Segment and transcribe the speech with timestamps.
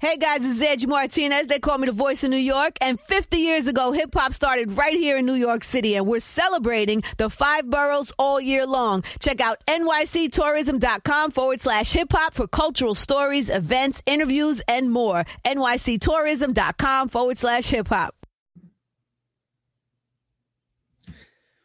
[0.00, 1.48] Hey guys, it's Angie Martinez.
[1.48, 2.78] They call me the voice of New York.
[2.80, 5.94] And 50 years ago, hip hop started right here in New York City.
[5.94, 9.02] And we're celebrating the five boroughs all year long.
[9.18, 15.26] Check out nyctourism.com forward slash hip hop for cultural stories, events, interviews, and more.
[15.44, 18.14] nyctourism.com forward slash hip hop.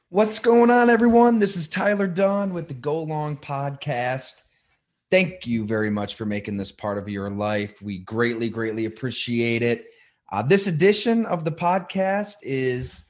[0.10, 1.40] What's going on, everyone?
[1.40, 4.42] This is Tyler Dunn with the Go Long Podcast
[5.16, 7.82] thank you very much for making this part of your life.
[7.82, 9.86] We greatly, greatly appreciate it.
[10.30, 13.08] Uh, this edition of the podcast is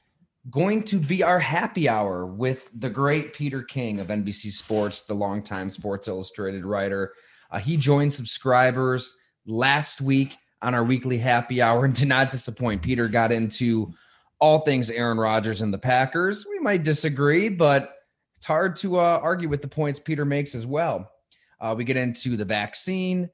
[0.52, 5.16] going to be our happy hour with the great Peter King of NBC Sports, the
[5.16, 7.12] longtime Sports Illustrated writer.
[7.49, 9.12] Uh, he joined subscribers
[9.48, 12.84] last week on our weekly happy hour and did not disappoint.
[12.84, 13.91] Peter got into
[14.40, 16.46] all things Aaron Rodgers and the Packers.
[16.48, 17.90] We might disagree, but
[18.35, 21.10] it's hard to uh, argue with the points Peter makes as well.
[21.66, 23.28] Uh, we get into the vaccine.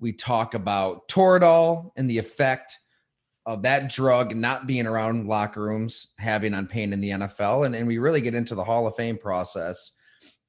[0.00, 2.76] We talk about Toradol and the effect
[3.46, 7.64] of that drug not being around locker rooms having on pain in the NFL.
[7.64, 9.92] And, and we really get into the Hall of Fame process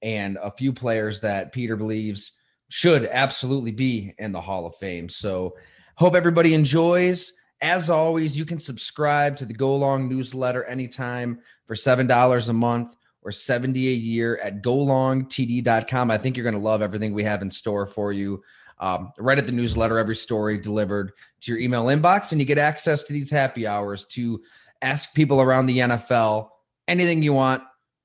[0.02, 5.08] and a few players that Peter believes should absolutely be in the Hall of Fame.
[5.08, 5.56] So
[5.94, 7.34] hope everybody enjoys.
[7.62, 12.97] As always, you can subscribe to the Go Long newsletter anytime for $7 a month
[13.28, 16.10] or 70 a year at golongtd.com.
[16.10, 18.42] I think you're going to love everything we have in store for you.
[18.80, 21.12] Um, right at the newsletter, every story delivered
[21.42, 24.42] to your email inbox, and you get access to these happy hours to
[24.82, 26.50] ask people around the NFL
[26.88, 27.64] anything you want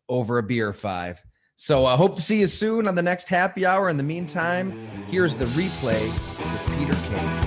[0.08, 1.22] over a beer five.
[1.54, 3.88] So I uh, hope to see you soon on the next happy hour.
[3.88, 7.41] In the meantime, here's the replay with Peter King.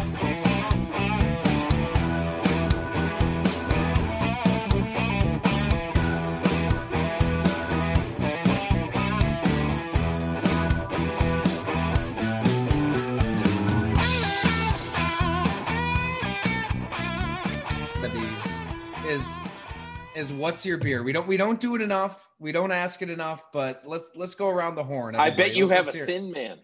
[20.25, 21.03] Is what's your beer?
[21.03, 22.27] We don't we don't do it enough.
[22.39, 25.15] We don't ask it enough, but let's let's go around the horn.
[25.15, 25.43] Everybody.
[25.43, 26.59] I bet you have a Thin Man.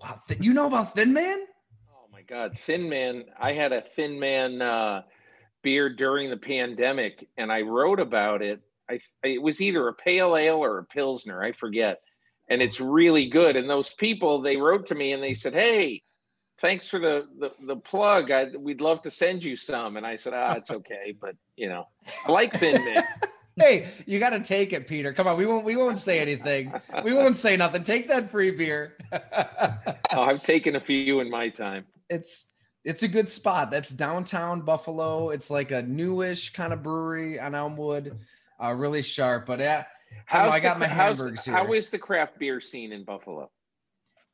[0.00, 1.40] Wow, you know about Thin Man?
[1.92, 3.24] Oh my God, Thin Man!
[3.40, 5.02] I had a Thin Man uh,
[5.62, 8.60] beer during the pandemic, and I wrote about it.
[8.88, 12.00] I it was either a pale ale or a pilsner, I forget,
[12.48, 13.56] and it's really good.
[13.56, 16.02] And those people they wrote to me and they said, "Hey."
[16.58, 18.30] Thanks for the the, the plug.
[18.30, 19.96] I, we'd love to send you some.
[19.96, 21.88] And I said, ah, it's okay, but you know,
[22.26, 23.04] I like Thin Man.
[23.56, 25.12] hey, you got to take it, Peter.
[25.12, 26.72] Come on, we won't we won't say anything.
[27.04, 27.84] We won't say nothing.
[27.84, 28.96] Take that free beer.
[29.12, 31.86] oh, I've taken a few in my time.
[32.10, 32.48] It's
[32.84, 33.70] it's a good spot.
[33.70, 35.30] That's downtown Buffalo.
[35.30, 38.18] It's like a newish kind of brewery on Elmwood.
[38.62, 39.84] Uh, really sharp, but yeah.
[40.30, 41.54] I, I got the, my Hamburgs here.
[41.54, 43.50] How is the craft beer scene in Buffalo?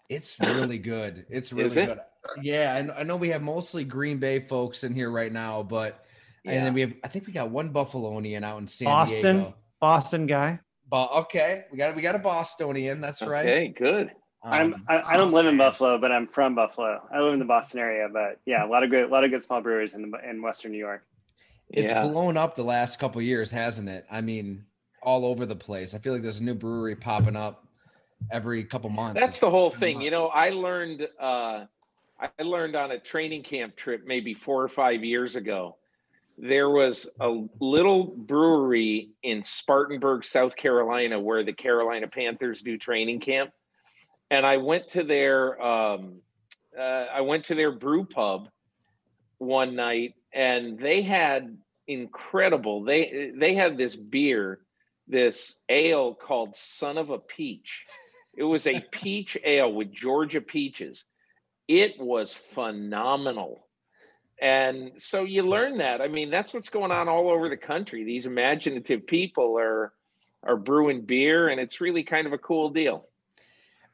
[0.08, 1.26] It's really good.
[1.28, 1.86] It's really it?
[1.86, 2.00] good.
[2.42, 6.04] Yeah, and I know we have mostly Green Bay folks in here right now, but
[6.44, 6.52] yeah.
[6.52, 9.54] and then we have I think we got one Buffalonian out in San Boston, Diego.
[9.80, 10.60] Boston guy.
[10.90, 13.00] But okay, we got we got a Bostonian.
[13.00, 13.46] That's right.
[13.46, 14.12] Okay, good.
[14.42, 17.00] Um, I'm I, I, don't live in Buffalo, but I'm from Buffalo.
[17.10, 19.30] I live in the Boston area, but yeah, a lot of good a lot of
[19.30, 21.02] good small brewers in the, in Western New York.
[21.70, 22.02] It's yeah.
[22.02, 24.04] blown up the last couple years, hasn't it?
[24.10, 24.64] I mean,
[25.02, 25.94] all over the place.
[25.94, 27.66] I feel like there's a new brewery popping up
[28.30, 29.20] every couple months.
[29.20, 29.96] That's the whole thing.
[29.96, 30.04] Months.
[30.04, 31.64] You know, I learned uh,
[32.18, 35.76] I learned on a training camp trip maybe four or five years ago.
[36.38, 43.20] There was a little brewery in Spartanburg, South Carolina, where the Carolina Panthers do training
[43.20, 43.52] camp,
[44.30, 46.20] and I went to their um,
[46.76, 48.48] uh, I went to their brew pub
[49.38, 52.82] one night, and they had incredible.
[52.82, 54.60] They they had this beer,
[55.06, 57.86] this ale called Son of a Peach.
[58.36, 61.04] It was a peach ale with Georgia peaches
[61.68, 63.66] it was phenomenal.
[64.40, 66.00] And so you learn that.
[66.00, 68.04] I mean, that's what's going on all over the country.
[68.04, 69.92] These imaginative people are
[70.46, 73.08] are brewing beer and it's really kind of a cool deal.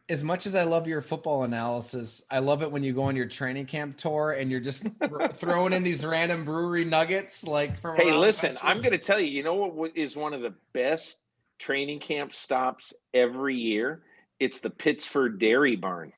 [0.08, 3.14] As much as I love your football analysis, I love it when you go on
[3.14, 7.78] your training camp tour and you're just th- throwing in these random brewery nuggets like
[7.78, 10.54] from Hey, listen, I'm going to tell you, you know what is one of the
[10.72, 11.18] best
[11.60, 14.02] training camp stops every year?
[14.40, 16.12] It's the Pittsford Dairy Barn.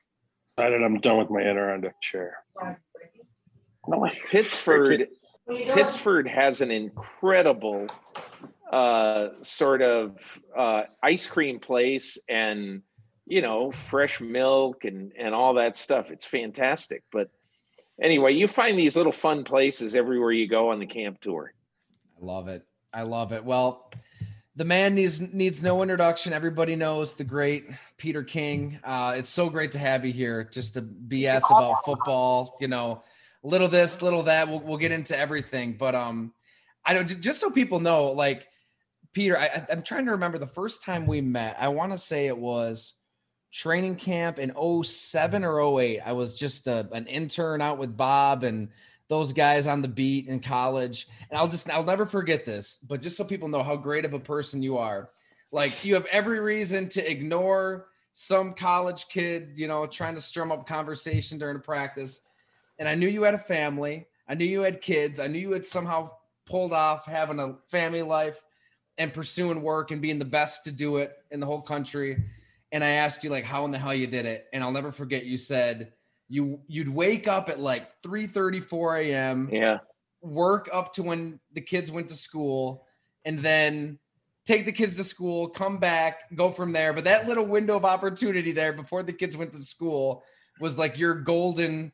[0.57, 2.37] I'm done with my Adirondack chair.
[3.87, 5.07] No, Pittsford,
[5.47, 7.87] Pittsford has an incredible
[8.71, 12.81] uh, sort of uh, ice cream place and
[13.25, 16.11] you know fresh milk and and all that stuff.
[16.11, 17.03] It's fantastic.
[17.11, 17.29] But
[18.01, 21.53] anyway, you find these little fun places everywhere you go on the camp tour.
[22.21, 22.63] I love it.
[22.93, 23.43] I love it.
[23.43, 23.91] Well,
[24.55, 26.31] the man needs needs no introduction.
[26.31, 27.65] Everybody knows the great
[27.97, 28.79] Peter King.
[28.83, 32.55] Uh, it's so great to have you here, just to BS about football.
[32.61, 33.03] You know,
[33.41, 34.47] little this, little that.
[34.47, 36.33] We'll we'll get into everything, but um,
[36.85, 38.47] I don't just so people know, like
[39.13, 39.39] Peter.
[39.39, 41.57] I, I'm trying to remember the first time we met.
[41.59, 42.93] I want to say it was
[43.51, 44.51] training camp in
[44.83, 46.01] 07 or 08.
[46.01, 48.69] I was just a, an intern out with Bob and
[49.09, 51.07] those guys on the beat in college.
[51.29, 54.13] And I'll just, I'll never forget this, but just so people know how great of
[54.13, 55.09] a person you are,
[55.51, 60.51] like you have every reason to ignore some college kid, you know, trying to strum
[60.51, 62.21] up conversation during a practice.
[62.79, 64.07] And I knew you had a family.
[64.27, 65.19] I knew you had kids.
[65.19, 66.11] I knew you had somehow
[66.45, 68.41] pulled off having a family life
[68.97, 72.23] and pursuing work and being the best to do it in the whole country.
[72.71, 74.45] And I asked you like how in the hell you did it.
[74.53, 75.93] And I'll never forget you said,
[76.29, 79.79] you you'd wake up at like 3 34 a.m yeah.
[80.21, 82.85] work up to when the kids went to school
[83.25, 83.99] and then
[84.45, 86.93] take the kids to school come back go from there.
[86.93, 90.23] But that little window of opportunity there before the kids went to school
[90.59, 91.91] was like your golden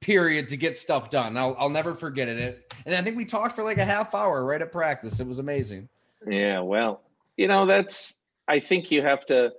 [0.00, 1.36] period to get stuff done.
[1.36, 4.44] I'll, I'll never forget it and i think we talked for like a half hour
[4.44, 5.20] right at practice.
[5.20, 5.88] It was amazing.
[6.26, 7.02] Yeah well
[7.36, 9.52] you know that's i think you have to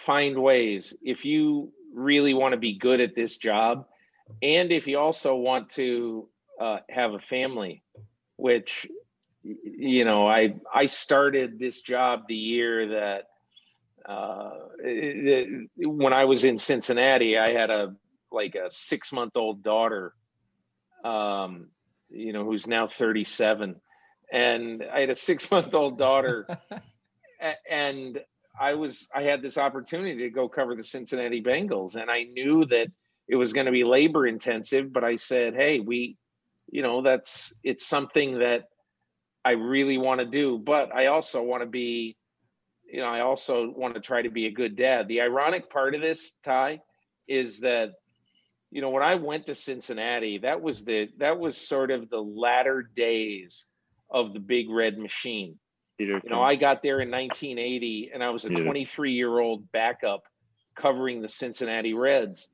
[0.00, 0.94] find ways.
[1.02, 3.86] If you really want to be good at this job.
[4.42, 6.28] And if you also want to
[6.60, 7.82] uh, have a family
[8.40, 8.86] which
[9.42, 13.24] you know i i started this job the year that
[14.08, 14.50] uh,
[14.82, 17.94] it, it, when i was in cincinnati i had a
[18.32, 20.14] like a six month old daughter
[21.04, 21.68] um
[22.10, 23.76] you know who's now 37
[24.32, 26.46] and i had a six month old daughter
[27.70, 28.20] and
[28.60, 32.66] I was I had this opportunity to go cover the Cincinnati Bengals, and I knew
[32.66, 32.88] that
[33.26, 34.92] it was going to be labor intensive.
[34.92, 36.18] But I said, "Hey, we,
[36.70, 38.64] you know, that's it's something that
[39.46, 42.18] I really want to do, but I also want to be,
[42.84, 45.94] you know, I also want to try to be a good dad." The ironic part
[45.94, 46.82] of this, Ty,
[47.26, 47.92] is that
[48.70, 52.22] you know when I went to Cincinnati, that was the that was sort of the
[52.22, 53.66] latter days
[54.10, 55.58] of the Big Red Machine
[56.00, 60.24] you know, I got there in 1980 and I was a 23 year old backup
[60.74, 62.48] covering the Cincinnati Reds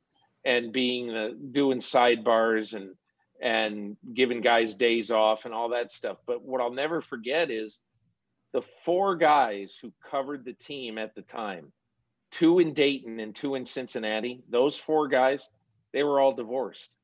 [0.45, 2.95] and being the doing sidebars and
[3.41, 6.17] and giving guys days off and all that stuff.
[6.27, 7.79] But what I'll never forget is
[8.53, 11.73] the four guys who covered the team at the time,
[12.31, 15.51] two in Dayton and two in Cincinnati, those four guys,
[15.93, 16.95] they were all divorced.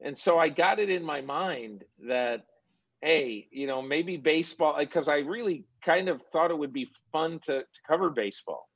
[0.00, 2.46] And so I got it in my mind that
[3.02, 7.38] hey, you know, maybe baseball, because I really kind of thought it would be fun
[7.44, 8.68] to, to cover baseball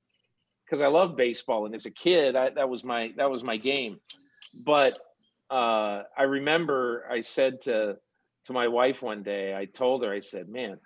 [0.65, 1.67] because I love baseball.
[1.67, 3.99] And as a kid, I, that was my, that was my game.
[4.65, 4.99] But
[5.51, 7.97] uh, I remember I said to,
[8.47, 10.79] to my wife one day, I told her, I said, man,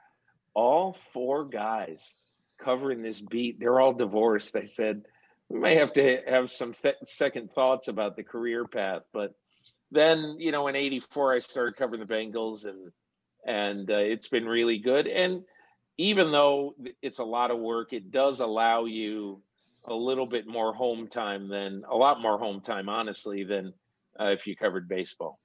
[0.55, 2.15] all four guys
[2.63, 4.57] covering this beat, they're all divorced.
[4.57, 5.03] I said,
[5.49, 9.03] we may have to have some th- second thoughts about the career path.
[9.13, 9.35] But
[9.91, 12.91] then, you know, in 84, I started covering the Bengals and,
[13.47, 15.07] and uh, it's been really good.
[15.07, 15.43] And
[15.99, 19.41] even though it's a lot of work, it does allow you
[19.87, 23.73] a little bit more home time than a lot more home time, honestly, than
[24.19, 25.39] uh, if you covered baseball.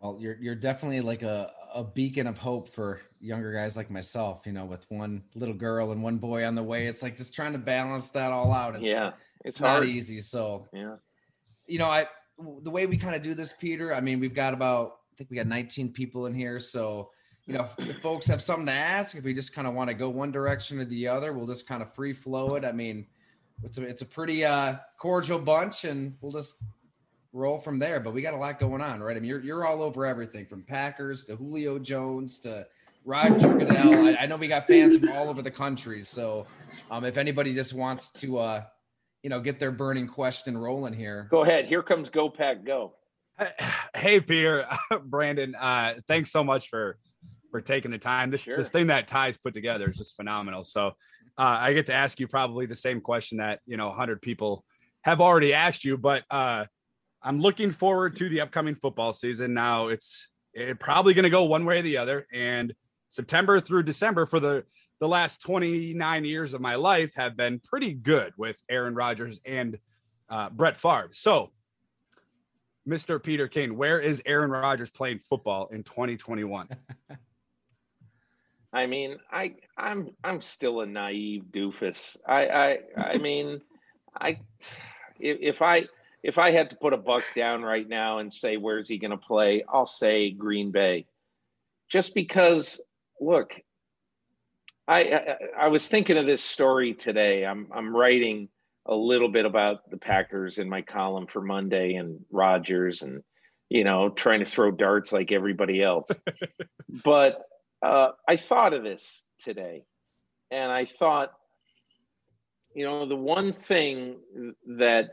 [0.00, 4.42] Well, you're you're definitely like a, a beacon of hope for younger guys like myself.
[4.44, 7.34] You know, with one little girl and one boy on the way, it's like just
[7.34, 8.76] trying to balance that all out.
[8.76, 9.08] It's, yeah,
[9.44, 10.20] it's, it's not easy.
[10.20, 10.96] So yeah,
[11.66, 12.06] you know, I
[12.62, 13.94] the way we kind of do this, Peter.
[13.94, 16.58] I mean, we've got about I think we got 19 people in here.
[16.58, 17.10] So,
[17.46, 19.88] you know, if, if folks have something to ask, if we just kind of want
[19.88, 22.64] to go one direction or the other, we'll just kind of free flow it.
[22.64, 23.06] I mean,
[23.62, 26.56] it's a, it's a pretty uh, cordial bunch and we'll just
[27.32, 28.00] roll from there.
[28.00, 29.16] But we got a lot going on, right?
[29.16, 32.66] I mean, you're, you're all over everything from Packers to Julio Jones to
[33.04, 34.08] Roger Goodell.
[34.08, 36.02] I, I know we got fans from all over the country.
[36.02, 36.46] So
[36.90, 38.64] um, if anybody just wants to, uh,
[39.22, 41.28] you know, get their burning question rolling here.
[41.30, 41.66] Go ahead.
[41.66, 42.94] Here comes Go Pack Go.
[43.94, 44.66] Hey, Peter,
[45.04, 46.98] Brandon, uh, thanks so much for
[47.50, 48.32] for taking the time.
[48.32, 48.56] This sure.
[48.56, 50.64] this thing that Ty's put together is just phenomenal.
[50.64, 50.88] So
[51.38, 54.64] uh, I get to ask you probably the same question that you know 100 people
[55.02, 56.64] have already asked you, but uh,
[57.22, 59.54] I'm looking forward to the upcoming football season.
[59.54, 62.74] Now it's it probably going to go one way or the other, and
[63.08, 64.64] September through December for the
[64.98, 69.78] the last 29 years of my life have been pretty good with Aaron Rodgers and
[70.28, 71.10] uh, Brett Favre.
[71.12, 71.52] So
[72.88, 73.22] Mr.
[73.22, 76.68] Peter King, where is Aaron Rodgers playing football in 2021?
[78.72, 82.16] I mean, I I'm I'm still a naive doofus.
[82.26, 83.60] I I I mean,
[84.20, 84.40] I
[85.18, 85.86] if I
[86.22, 89.12] if I had to put a buck down right now and say where's he going
[89.12, 91.06] to play, I'll say Green Bay.
[91.88, 92.80] Just because
[93.20, 93.54] look,
[94.88, 97.46] I, I, I was thinking of this story today.
[97.46, 98.48] I'm I'm writing
[98.86, 103.22] a little bit about the Packers in my column for Monday and Rodgers and
[103.70, 106.10] you know trying to throw darts like everybody else.
[107.04, 107.42] but
[107.82, 109.84] uh, I thought of this today,
[110.50, 111.32] and I thought,
[112.74, 114.16] you know, the one thing
[114.78, 115.10] that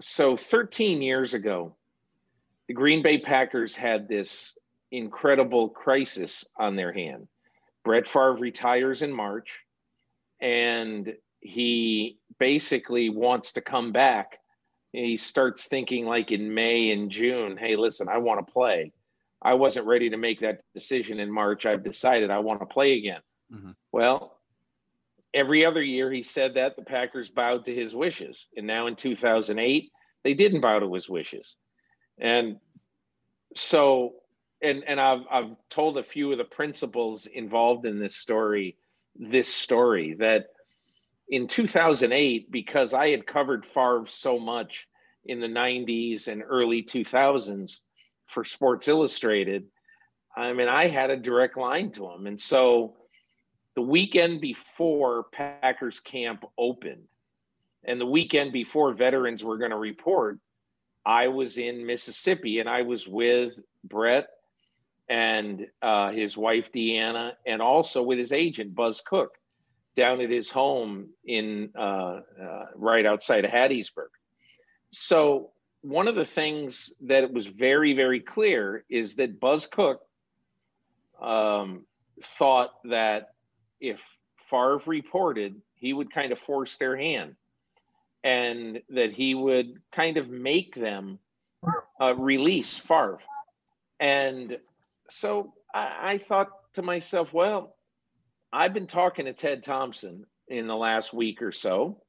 [0.00, 1.74] so 13 years ago,
[2.68, 4.58] the Green Bay Packers had this
[4.90, 7.28] incredible crisis on their hand.
[7.84, 9.60] Brett Favre retires in March,
[10.40, 14.38] and he basically wants to come back.
[14.92, 18.92] He starts thinking like in May and June, hey, listen, I want to play.
[19.42, 21.66] I wasn't ready to make that decision in March.
[21.66, 23.20] I've decided I want to play again.
[23.52, 23.70] Mm-hmm.
[23.92, 24.38] Well,
[25.34, 28.48] every other year he said that the Packers bowed to his wishes.
[28.56, 29.90] And now in 2008,
[30.24, 31.56] they didn't bow to his wishes.
[32.18, 32.56] And
[33.54, 34.14] so
[34.62, 38.76] and and I've I've told a few of the principals involved in this story
[39.14, 40.48] this story that
[41.28, 44.88] in 2008 because I had covered Favre so much
[45.24, 47.80] in the 90s and early 2000s
[48.26, 49.64] for Sports Illustrated
[50.36, 52.26] I mean I had a direct line to him.
[52.26, 52.96] And so
[53.74, 57.08] the weekend before Packers camp opened
[57.84, 60.38] and the weekend before veterans were going to report
[61.04, 64.28] I was in Mississippi and I was with Brett
[65.08, 69.38] and uh, his wife Deanna, and also with his agent Bus Cook,
[69.96, 74.10] down at his home in uh, uh, right outside of Hattiesburg.
[74.90, 75.50] So
[75.80, 80.02] one of the things that was very very clear is that Bus Cook
[81.20, 81.86] um,
[82.22, 83.30] thought that
[83.80, 84.02] if
[84.36, 87.34] Favre reported, he would kind of force their hand
[88.22, 91.18] and that he would kind of make them
[92.00, 93.20] uh, release Favre.
[94.00, 94.58] And
[95.08, 97.75] so I, I, thought to myself, well,
[98.56, 102.00] I've been talking to Ted Thompson in the last week or so,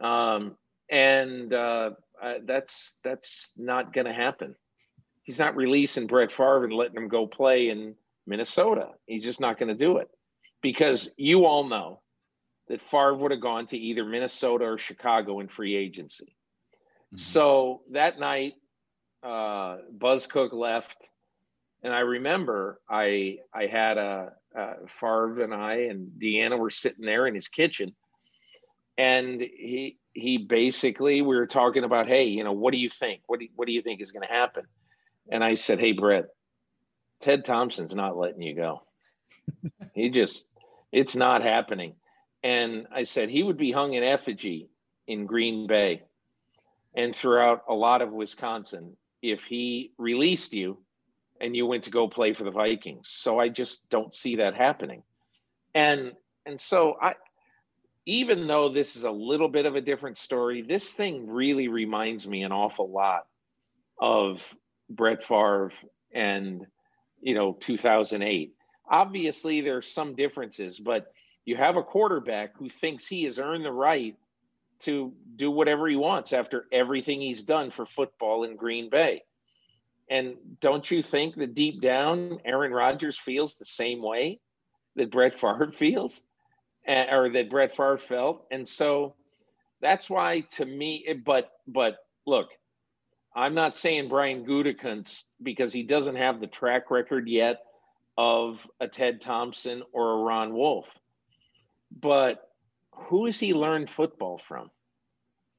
[0.00, 0.56] um,
[0.88, 1.90] and uh,
[2.22, 4.54] uh, that's that's not going to happen.
[5.24, 7.96] He's not releasing Brett Favre and letting him go play in
[8.28, 8.90] Minnesota.
[9.06, 10.08] He's just not going to do it
[10.60, 12.00] because you all know
[12.68, 16.36] that Favre would have gone to either Minnesota or Chicago in free agency.
[17.06, 17.16] Mm-hmm.
[17.16, 18.54] So that night,
[19.24, 21.08] uh, Bus Cook left,
[21.82, 27.04] and I remember I I had a, a Favre and I and Deanna were sitting
[27.04, 27.94] there in his kitchen,
[28.98, 33.22] and he he basically we were talking about, hey, you know, what do you think?
[33.26, 34.64] What do you, what do you think is going to happen?
[35.30, 36.26] And I said, hey, Brett,
[37.20, 38.82] Ted Thompson's not letting you go.
[39.94, 40.46] he just
[40.90, 41.94] it's not happening.
[42.42, 44.68] And I said he would be hung in effigy
[45.06, 46.02] in Green Bay
[46.94, 50.78] and throughout a lot of Wisconsin if he released you
[51.42, 53.10] and you went to go play for the Vikings.
[53.10, 55.02] So I just don't see that happening.
[55.74, 56.12] And
[56.46, 57.14] and so I
[58.06, 62.26] even though this is a little bit of a different story, this thing really reminds
[62.26, 63.26] me an awful lot
[64.00, 64.42] of
[64.88, 65.72] Brett Favre
[66.14, 66.66] and
[67.20, 68.54] you know 2008.
[68.88, 71.12] Obviously there's some differences, but
[71.44, 74.16] you have a quarterback who thinks he has earned the right
[74.80, 79.22] to do whatever he wants after everything he's done for football in Green Bay.
[80.10, 84.40] And don't you think that deep down, Aaron Rodgers feels the same way
[84.96, 86.22] that Brett Favre feels,
[86.86, 88.46] eh, or that Brett Favre felt?
[88.50, 89.14] And so
[89.80, 92.50] that's why, to me, but but look,
[93.34, 97.60] I'm not saying Brian Gutekunst because he doesn't have the track record yet
[98.18, 100.94] of a Ted Thompson or a Ron Wolf
[102.00, 102.48] but
[102.92, 104.70] who has he learned football from?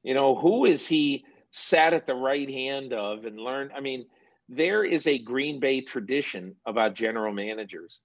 [0.02, 3.72] You know, who is he sat at the right hand of and learned?
[3.76, 4.06] I mean,
[4.48, 8.00] there is a Green Bay tradition about general managers.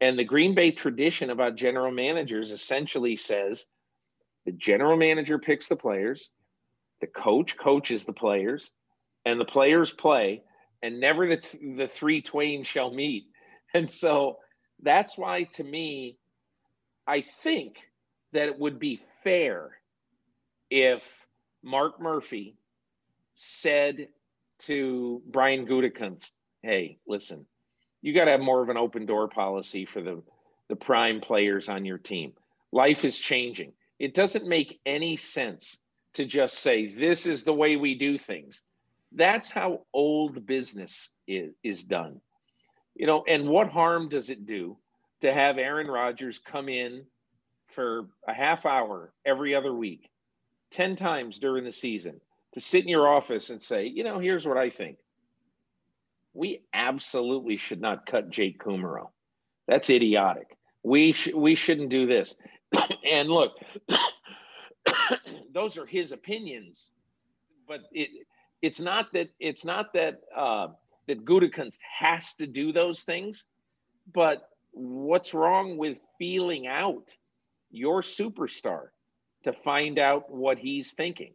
[0.00, 3.66] And the Green Bay tradition about general managers essentially says
[4.44, 6.30] the general manager picks the players,
[7.00, 8.70] the coach coaches the players,
[9.24, 10.42] and the players play,
[10.82, 13.24] and never the, the three twain shall meet.
[13.74, 14.38] And so
[14.82, 16.16] that's why, to me,
[17.06, 17.76] I think
[18.32, 19.72] that it would be fair
[20.70, 21.26] if
[21.62, 22.56] Mark Murphy
[23.34, 24.08] said
[24.60, 27.46] to Brian Gutekunst, "Hey, listen,
[28.02, 30.22] you got to have more of an open door policy for the
[30.68, 32.34] the prime players on your team.
[32.72, 33.72] Life is changing.
[33.98, 35.78] It doesn't make any sense
[36.14, 38.62] to just say this is the way we do things.
[39.12, 42.20] That's how old business is, is done.
[42.94, 44.76] You know, and what harm does it do
[45.20, 47.04] to have Aaron Rodgers come in
[47.68, 50.10] for a half hour every other week,
[50.70, 52.20] 10 times during the season,
[52.54, 54.98] to sit in your office and say, you know, here's what I think.
[56.34, 59.10] We absolutely should not cut Jake Kumerow.
[59.66, 60.56] That's idiotic.
[60.82, 62.36] we sh- we shouldn't do this.
[63.08, 63.52] and look,
[65.52, 66.92] those are his opinions,
[67.66, 68.10] but it
[68.62, 70.68] it's not that it's not that uh,
[71.06, 73.44] that Gutekunst has to do those things,
[74.12, 77.14] but what's wrong with feeling out
[77.70, 78.88] your superstar
[79.44, 81.32] to find out what he's thinking?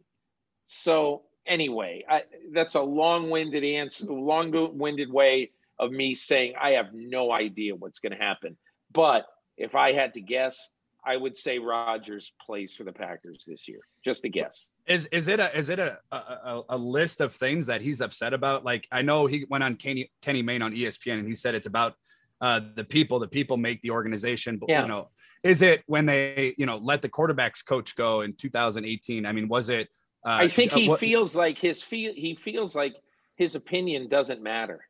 [0.66, 7.32] So anyway, I, that's a long-winded answer, long-winded way of me saying I have no
[7.32, 8.56] idea what's going to happen.
[8.92, 10.70] But if I had to guess,
[11.06, 13.80] I would say Rodgers plays for the Packers this year.
[14.04, 14.68] Just a guess.
[14.86, 18.32] Is is it a is it a, a, a list of things that he's upset
[18.32, 18.64] about?
[18.64, 21.66] Like I know he went on Kenny Kenny Mayne on ESPN and he said it's
[21.66, 21.94] about
[22.40, 23.18] uh, the people.
[23.18, 24.58] The people make the organization.
[24.58, 24.82] But yeah.
[24.82, 25.10] you know,
[25.42, 29.26] is it when they you know let the quarterbacks coach go in 2018?
[29.26, 29.88] I mean, was it?
[30.24, 32.94] Uh, I think he uh, what, feels like his feel he feels like
[33.36, 34.86] his opinion doesn't matter,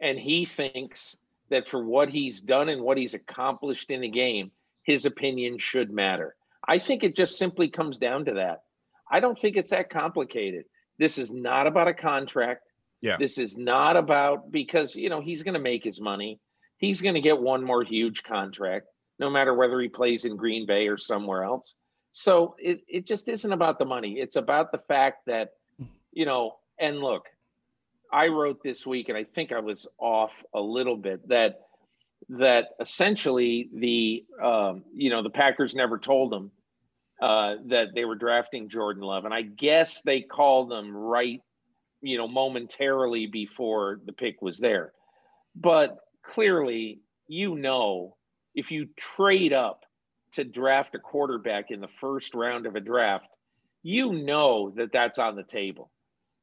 [0.00, 1.16] and he thinks
[1.50, 4.50] that for what he's done and what he's accomplished in the game,
[4.82, 6.34] his opinion should matter.
[6.66, 8.62] I think it just simply comes down to that.
[9.10, 10.64] I don't think it's that complicated.
[10.98, 12.62] This is not about a contract.
[13.00, 13.16] Yeah.
[13.18, 16.40] This is not about because, you know, he's going to make his money.
[16.78, 18.86] He's going to get one more huge contract,
[19.18, 21.74] no matter whether he plays in Green Bay or somewhere else.
[22.16, 24.20] So it, it just isn't about the money.
[24.20, 25.54] It's about the fact that,
[26.12, 27.24] you know, and look,
[28.12, 31.62] I wrote this week, and I think I was off a little bit that
[32.28, 36.52] that essentially the um, you know the Packers never told them
[37.20, 41.40] uh, that they were drafting Jordan Love, and I guess they called them right,
[42.00, 44.92] you know, momentarily before the pick was there.
[45.56, 48.16] But clearly, you know,
[48.54, 49.84] if you trade up
[50.34, 53.26] to draft a quarterback in the first round of a draft,
[53.82, 55.90] you know that that's on the table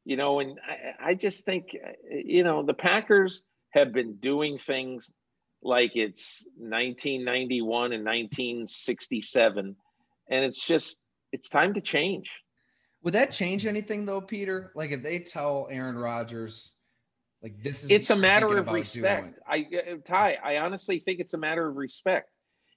[0.03, 1.75] you know, and I, I just think,
[2.10, 5.12] you know, the Packers have been doing things
[5.62, 9.75] like it's 1991 and 1967,
[10.29, 10.98] and it's just
[11.31, 12.29] it's time to change.
[13.03, 14.71] Would that change anything though, Peter?
[14.75, 16.74] Like if they tell Aaron Rodgers,
[17.43, 19.39] like this is it's a matter of respect.
[19.48, 19.67] Doing.
[19.71, 22.29] I uh, Ty, I honestly think it's a matter of respect.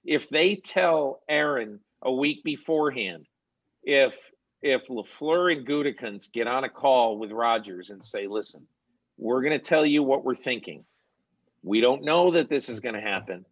[0.05, 3.25] If they tell Aaron a week beforehand,
[3.83, 4.17] if
[4.61, 8.65] if LaFleur and Gutekunst get on a call with Rodgers and say, listen,
[9.17, 10.85] we're going to tell you what we're thinking.
[11.61, 13.45] We don't know that this is going to happen,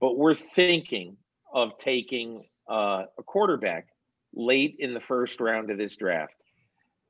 [0.00, 1.18] but we're thinking
[1.52, 3.88] of taking uh, a quarterback
[4.34, 6.34] late in the first round of this draft.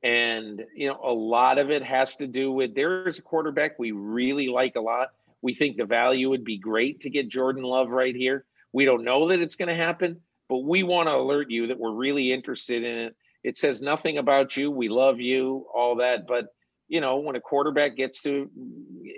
[0.03, 3.79] And, you know, a lot of it has to do with there is a quarterback
[3.79, 5.09] we really like a lot.
[5.41, 8.45] We think the value would be great to get Jordan Love right here.
[8.75, 11.79] We don't know that it's going to happen, but we want to alert you that
[11.79, 14.71] we're really interested in it it says nothing about you.
[14.71, 16.25] We love you, all that.
[16.25, 16.47] But,
[16.87, 18.49] you know, when a quarterback gets to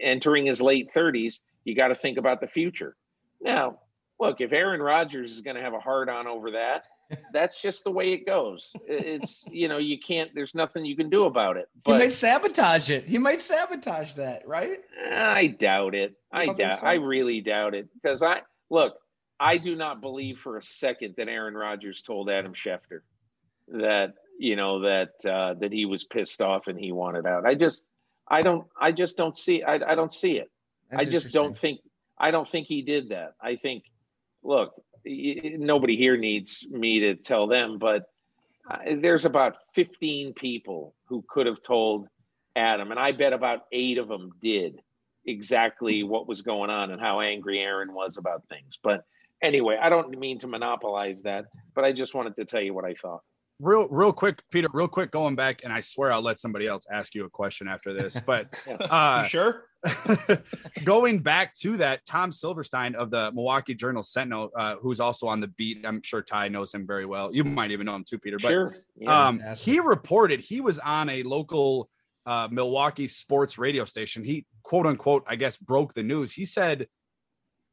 [0.01, 2.97] entering his late 30s, you got to think about the future.
[3.39, 3.79] Now,
[4.19, 6.83] look, if Aaron Rodgers is going to have a hard on over that,
[7.33, 8.73] that's just the way it goes.
[8.85, 11.69] It's, you know, you can't, there's nothing you can do about it.
[11.85, 13.05] But he might sabotage it.
[13.05, 14.79] He might sabotage that, right?
[15.09, 16.15] I doubt it.
[16.33, 16.85] I doubt, so?
[16.85, 17.87] I really doubt it.
[17.93, 18.95] Because I, look,
[19.39, 23.01] I do not believe for a second that Aaron Rodgers told Adam Schefter
[23.67, 27.45] that you know that uh, that he was pissed off and he wanted out.
[27.45, 27.83] I just
[28.27, 30.49] I don't I just don't see I, I don't see it.
[30.89, 31.81] That's I just don't think
[32.17, 33.33] I don't think he did that.
[33.41, 33.83] I think
[34.43, 34.73] look,
[35.05, 38.03] nobody here needs me to tell them, but
[38.69, 42.07] uh, there's about 15 people who could have told
[42.55, 44.81] Adam, and I bet about eight of them did
[45.25, 48.77] exactly what was going on and how angry Aaron was about things.
[48.81, 49.03] But
[49.41, 51.45] anyway, I don't mean to monopolize that,
[51.75, 53.21] but I just wanted to tell you what I thought.
[53.59, 56.83] Real real quick peter real quick going back and i swear i'll let somebody else
[56.91, 59.63] ask you a question after this but uh sure?
[60.85, 65.39] going back to that tom silverstein of the milwaukee journal sentinel uh, who's also on
[65.39, 67.33] the beat i'm sure ty knows him very well.
[67.33, 68.75] You might even know him too peter but sure.
[68.95, 71.89] yeah, um he reported he was on a local
[72.27, 74.23] uh, milwaukee sports radio station.
[74.23, 76.31] He quote unquote i guess broke the news.
[76.31, 76.87] He said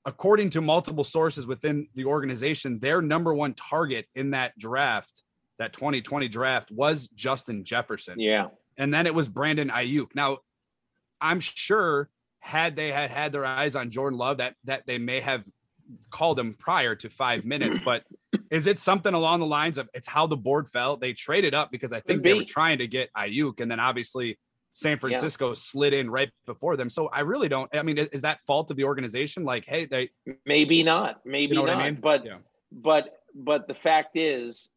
[0.07, 5.25] according to multiple sources within the organization their number one target in that draft
[5.59, 8.19] that 2020 draft was Justin Jefferson.
[8.19, 8.49] Yeah.
[8.77, 10.15] And then it was Brandon Aiyuk.
[10.15, 10.39] Now,
[11.21, 12.09] I'm sure
[12.41, 15.45] had they had had their eyes on Jordan Love that that they may have
[16.11, 18.05] called him prior to 5 minutes, but
[18.51, 20.97] is it something along the lines of it's how the board fell?
[20.97, 24.39] They traded up because I think they were trying to get Aiyuk, and then obviously
[24.75, 25.55] San Francisco yeah.
[25.55, 26.91] slid in right before them.
[26.91, 30.11] So I really don't I mean is that fault of the organization like hey they
[30.45, 32.01] maybe not maybe you know not I mean?
[32.01, 32.39] but yeah.
[32.73, 34.69] but but the fact is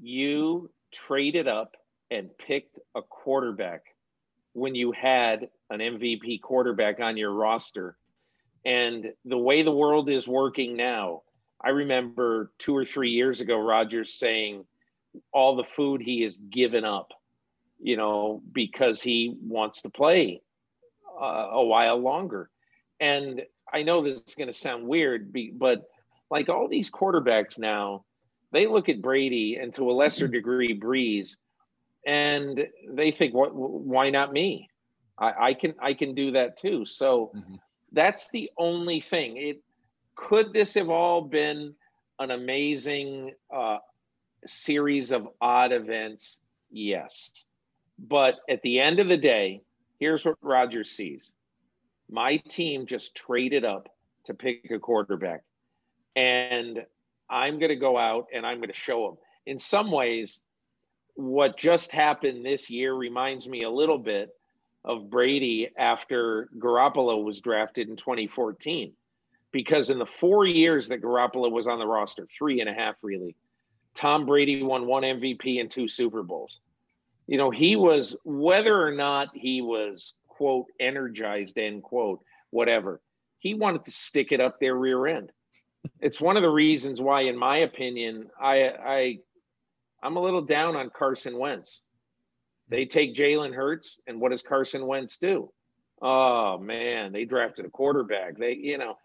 [0.00, 1.76] you traded up
[2.10, 3.84] and picked a quarterback
[4.54, 7.96] when you had an MVP quarterback on your roster
[8.64, 11.22] And the way the world is working now,
[11.62, 14.64] I remember two or three years ago, Rodgers saying
[15.32, 17.12] all the food he has given up,
[17.82, 20.40] you know, because he wants to play
[21.20, 22.48] uh, a while longer.
[23.00, 23.42] And
[23.72, 25.82] I know this is going to sound weird, but
[26.30, 28.04] like all these quarterbacks now,
[28.52, 31.36] they look at Brady and to a lesser degree Brees,
[32.06, 33.54] and they think, "What?
[33.54, 34.68] Why not me?
[35.18, 37.54] I, I can I can do that too." So mm-hmm.
[37.92, 39.36] that's the only thing.
[39.36, 39.62] It
[40.14, 41.74] could this have all been
[42.18, 43.78] an amazing uh,
[44.46, 46.40] series of odd events?
[46.70, 47.44] Yes,
[47.98, 49.62] but at the end of the day,
[49.98, 51.34] here's what Rodgers sees:
[52.10, 53.88] my team just traded up
[54.24, 55.42] to pick a quarterback,
[56.16, 56.84] and
[57.28, 59.16] I'm going to go out and I'm going to show them.
[59.46, 60.40] In some ways,
[61.14, 64.30] what just happened this year reminds me a little bit
[64.84, 68.92] of Brady after Garoppolo was drafted in 2014.
[69.52, 72.96] Because in the four years that Garoppolo was on the roster, three and a half
[73.02, 73.36] really,
[73.94, 76.60] Tom Brady won one MVP and two Super Bowls.
[77.26, 83.00] You know, he was, whether or not he was, quote, energized, end quote, whatever,
[83.38, 85.32] he wanted to stick it up their rear end
[86.00, 89.18] it's one of the reasons why, in my opinion, I I
[90.02, 91.82] I'm a little down on Carson Wentz.
[92.68, 95.52] They take Jalen Hurts, and what does Carson Wentz do?
[96.00, 98.36] Oh man, they drafted a quarterback.
[98.38, 98.96] They, you know,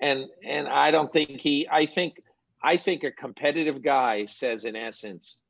[0.00, 1.68] and and I don't think he.
[1.70, 2.22] I think
[2.62, 5.40] I think a competitive guy says, in essence,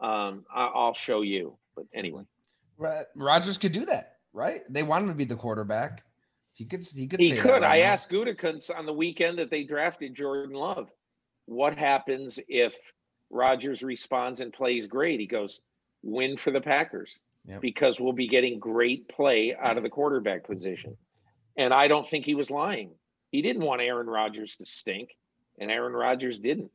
[0.00, 1.56] um, I'll show you.
[1.76, 2.22] But anyway,
[3.14, 4.62] Rodgers could do that, right?
[4.68, 6.02] They want him to be the quarterback.
[6.54, 6.82] He could.
[6.84, 7.20] He could.
[7.20, 7.50] He could.
[7.50, 7.92] Right I now.
[7.92, 10.88] asked Gutekunst on the weekend that they drafted Jordan Love.
[11.44, 12.76] What happens if
[13.30, 15.20] Rodgers responds and plays great?
[15.20, 15.60] He goes,
[16.02, 17.60] "Win for the Packers." Yep.
[17.60, 20.96] Because we'll be getting great play out of the quarterback position.
[21.56, 22.90] And I don't think he was lying.
[23.30, 25.10] He didn't want Aaron Rodgers to stink,
[25.58, 26.72] and Aaron Rodgers didn't.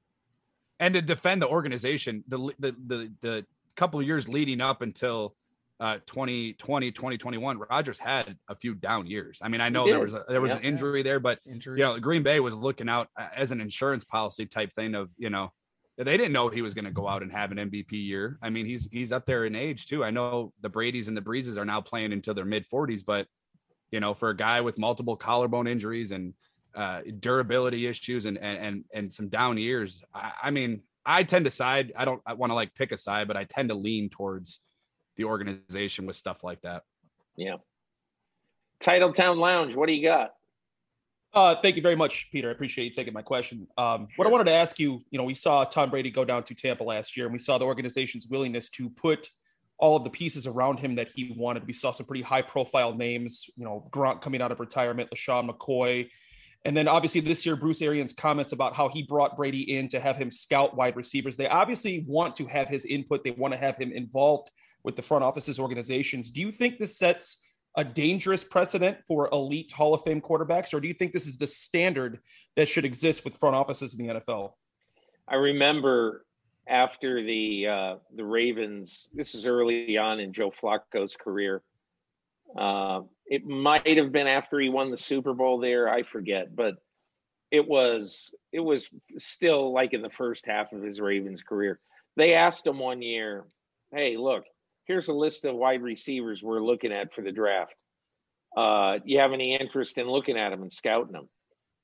[0.80, 5.36] And to defend the organization, the the the, the couple years leading up until
[5.80, 9.40] uh, 2020, 2021, Rodgers had a few down years.
[9.42, 11.80] I mean, I know there was a, there was yeah, an injury there, but Injuries.
[11.80, 15.10] you know, Green Bay was looking out uh, as an insurance policy type thing of
[15.18, 15.52] you know
[15.98, 18.38] they didn't know he was going to go out and have an MVP year.
[18.44, 20.04] I mean, he's he's up there in age too.
[20.04, 23.26] I know the Brady's and the Breeses are now playing until their mid 40s, but
[23.92, 26.34] you know, for a guy with multiple collarbone injuries and
[26.76, 31.46] uh, durability issues and and and, and some down years, I, I mean, I tend
[31.46, 31.94] to side.
[31.96, 34.60] I don't want to like pick a side, but I tend to lean towards
[35.18, 36.84] the organization with stuff like that.
[37.36, 37.58] Yeah.
[38.80, 40.32] Titletown Lounge, what do you got?
[41.34, 42.50] Uh, thank you very much, Peter.
[42.50, 43.68] I appreciate you taking my question.
[43.78, 46.44] Um, what I wanted to ask you, you know, we saw Tom Brady go down
[46.44, 49.30] to Tampa last year, and we saw the organization's willingness to put
[49.78, 51.66] all of the pieces around him that he wanted.
[51.66, 56.10] We saw some pretty high-profile names, you know, Gronk coming out of retirement, LeSean McCoy,
[56.66, 60.00] and then obviously this year, Bruce Arians comments about how he brought Brady in to
[60.00, 61.36] have him scout wide receivers.
[61.36, 63.24] They obviously want to have his input.
[63.24, 64.52] They want to have him involved
[64.84, 66.30] with the front offices organizations.
[66.30, 67.44] Do you think this sets
[67.76, 71.38] a dangerous precedent for elite Hall of Fame quarterbacks, or do you think this is
[71.38, 72.20] the standard
[72.56, 74.54] that should exist with front offices in the NFL?
[75.28, 76.26] I remember
[76.68, 79.10] after the uh, the Ravens.
[79.14, 81.62] This is early on in Joe Flacco's career.
[82.58, 85.88] Uh, it might have been after he won the Super Bowl there.
[85.88, 86.76] I forget, but
[87.50, 91.80] it was it was still like in the first half of his Ravens career.
[92.18, 93.46] They asked him one year,
[93.96, 94.44] "Hey, look,
[94.84, 97.74] here's a list of wide receivers we're looking at for the draft.
[98.56, 101.30] Uh, you have any interest in looking at them and scouting them?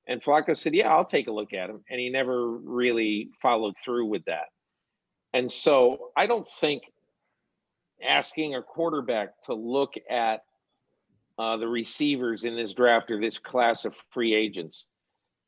[0.05, 1.81] And Flacco said, Yeah, I'll take a look at them.
[1.89, 4.47] And he never really followed through with that.
[5.33, 6.83] And so I don't think
[8.05, 10.41] asking a quarterback to look at
[11.37, 14.87] uh, the receivers in this draft or this class of free agents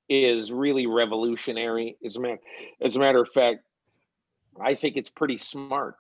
[0.08, 1.98] is really revolutionary.
[2.04, 2.40] As a, matter,
[2.82, 3.60] as a matter of fact,
[4.62, 5.96] I think it's pretty smart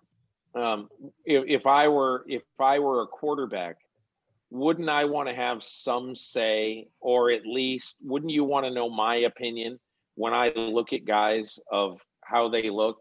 [0.55, 0.89] um,
[1.25, 3.77] if, if I were if I were a quarterback,
[4.49, 8.89] wouldn't I want to have some say, or at least wouldn't you want to know
[8.89, 9.79] my opinion
[10.15, 12.97] when I look at guys of how they look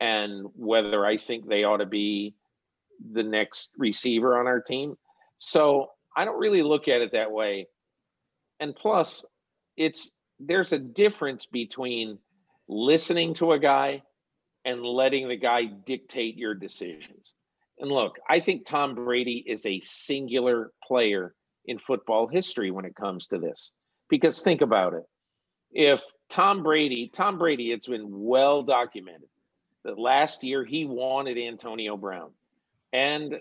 [0.00, 2.34] and whether I think they ought to be
[3.12, 4.94] the next receiver on our team?
[5.38, 7.68] So I don't really look at it that way.
[8.58, 9.24] And plus,
[9.76, 12.18] it's there's a difference between
[12.66, 14.02] listening to a guy
[14.64, 17.34] and letting the guy dictate your decisions.
[17.78, 22.96] And look, I think Tom Brady is a singular player in football history when it
[22.96, 23.70] comes to this.
[24.10, 25.04] Because think about it.
[25.70, 29.28] If Tom Brady, Tom Brady, it's been well documented
[29.84, 32.32] that last year he wanted Antonio Brown.
[32.92, 33.36] And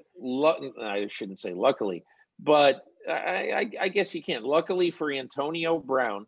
[0.80, 2.04] I shouldn't say luckily,
[2.40, 4.44] but I, I, I guess you can't.
[4.44, 6.26] Luckily for Antonio Brown,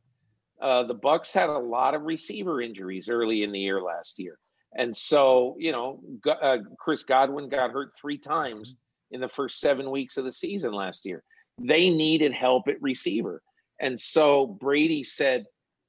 [0.62, 4.38] uh, the Bucs had a lot of receiver injuries early in the year last year,
[4.76, 8.76] and so you know, uh, Chris Godwin got hurt three times
[9.12, 11.24] in the first seven weeks of the season last year.
[11.58, 13.42] They needed help at receiver,
[13.80, 15.46] and so Brady said,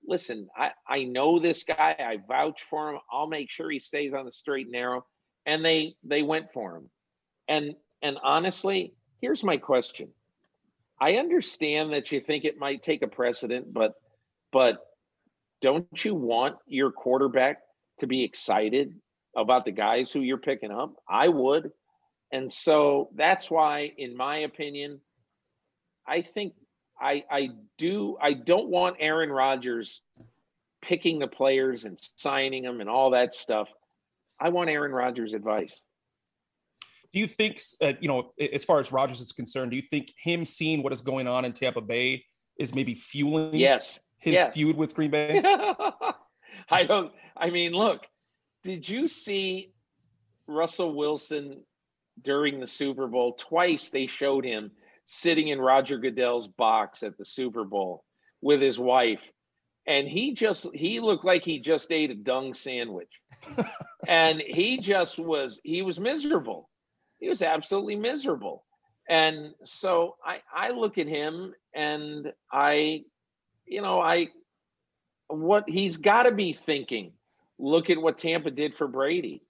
[0.06, 1.96] "Listen, I I know this guy.
[1.98, 3.00] I vouch for him.
[3.12, 5.04] I'll make sure he stays on the straight and narrow."
[5.46, 6.90] And they they went for him,
[7.48, 10.08] and and honestly, here's my question.
[11.00, 13.94] I understand that you think it might take a precedent, but
[14.52, 14.78] but
[15.60, 17.58] don't you want your quarterback
[17.98, 18.94] to be excited
[19.36, 20.94] about the guys who you're picking up?
[21.08, 21.70] I would.
[22.32, 25.00] And so that's why, in my opinion,
[26.06, 26.54] I think
[27.00, 30.02] I I do I don't want Aaron Rodgers
[30.82, 33.68] picking the players and signing them and all that stuff.
[34.38, 35.82] I want Aaron Rodgers' advice.
[37.12, 40.12] Do you think, uh, you know, as far as Rodgers is concerned, do you think
[40.16, 42.24] him seeing what is going on in Tampa Bay
[42.58, 44.54] is maybe fueling yes his yes.
[44.54, 45.42] feud with Green Bay?
[46.70, 47.12] I don't.
[47.36, 48.06] I mean, look,
[48.62, 49.72] did you see
[50.46, 51.64] Russell Wilson
[52.22, 53.32] during the Super Bowl?
[53.32, 54.70] Twice they showed him
[55.06, 58.04] sitting in Roger Goodell's box at the Super Bowl
[58.40, 59.22] with his wife,
[59.86, 63.12] and he just he looked like he just ate a dung sandwich,
[64.08, 66.69] and he just was he was miserable.
[67.20, 68.64] He was absolutely miserable.
[69.08, 73.04] And so I, I look at him and I
[73.70, 74.28] you know, I
[75.28, 77.12] what he's got to be thinking.
[77.58, 79.42] Look at what Tampa did for Brady.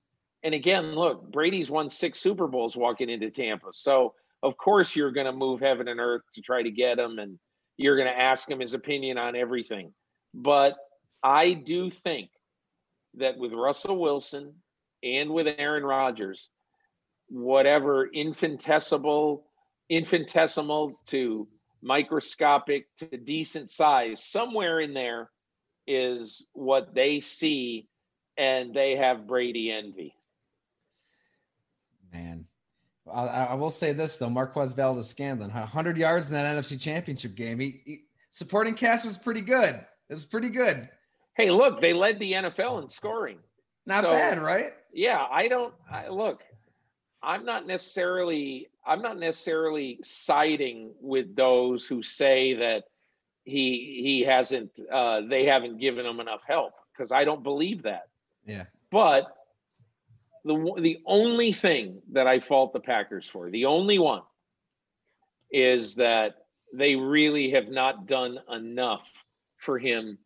[0.44, 3.68] And again, look, Brady's won six Super Bowls walking into Tampa.
[3.72, 7.18] So, of course, you're going to move heaven and earth to try to get him
[7.18, 7.38] and
[7.76, 9.92] you're going to ask him his opinion on everything.
[10.34, 10.76] But
[11.22, 12.30] I do think
[13.14, 14.54] that with Russell Wilson
[15.02, 16.50] and with Aaron Rodgers,
[17.30, 19.44] whatever infinitesimal,
[19.88, 21.48] infinitesimal to
[21.82, 25.30] microscopic to decent size, somewhere in there
[25.86, 27.88] is what they see,
[28.36, 30.14] and they have Brady envy.
[32.12, 32.46] Man,
[33.12, 37.60] I, I will say this though: Marquez Valdes-Scantling, 100 yards in that NFC Championship game.
[37.60, 39.74] He, he, supporting cast was pretty good.
[39.74, 40.88] It was pretty good.
[41.36, 43.38] Hey, look, they led the NFL in scoring.
[43.86, 44.72] Not so, bad, right?
[44.92, 45.72] Yeah, I don't.
[45.90, 46.42] I, look,
[47.22, 52.84] I'm not necessarily I'm not necessarily siding with those who say that
[53.44, 58.08] he he hasn't uh, they haven't given him enough help because I don't believe that.
[58.46, 58.64] Yeah.
[58.90, 59.26] But
[60.44, 64.22] the the only thing that I fault the Packers for, the only one,
[65.50, 66.36] is that
[66.72, 69.06] they really have not done enough
[69.56, 70.18] for him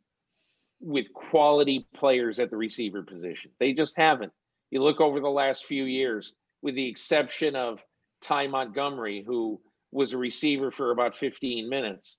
[0.80, 3.50] with quality players at the receiver position.
[3.58, 4.32] They just haven't.
[4.70, 7.84] You look over the last few years with the exception of
[8.22, 9.60] Ty Montgomery, who
[9.92, 12.16] was a receiver for about 15 minutes.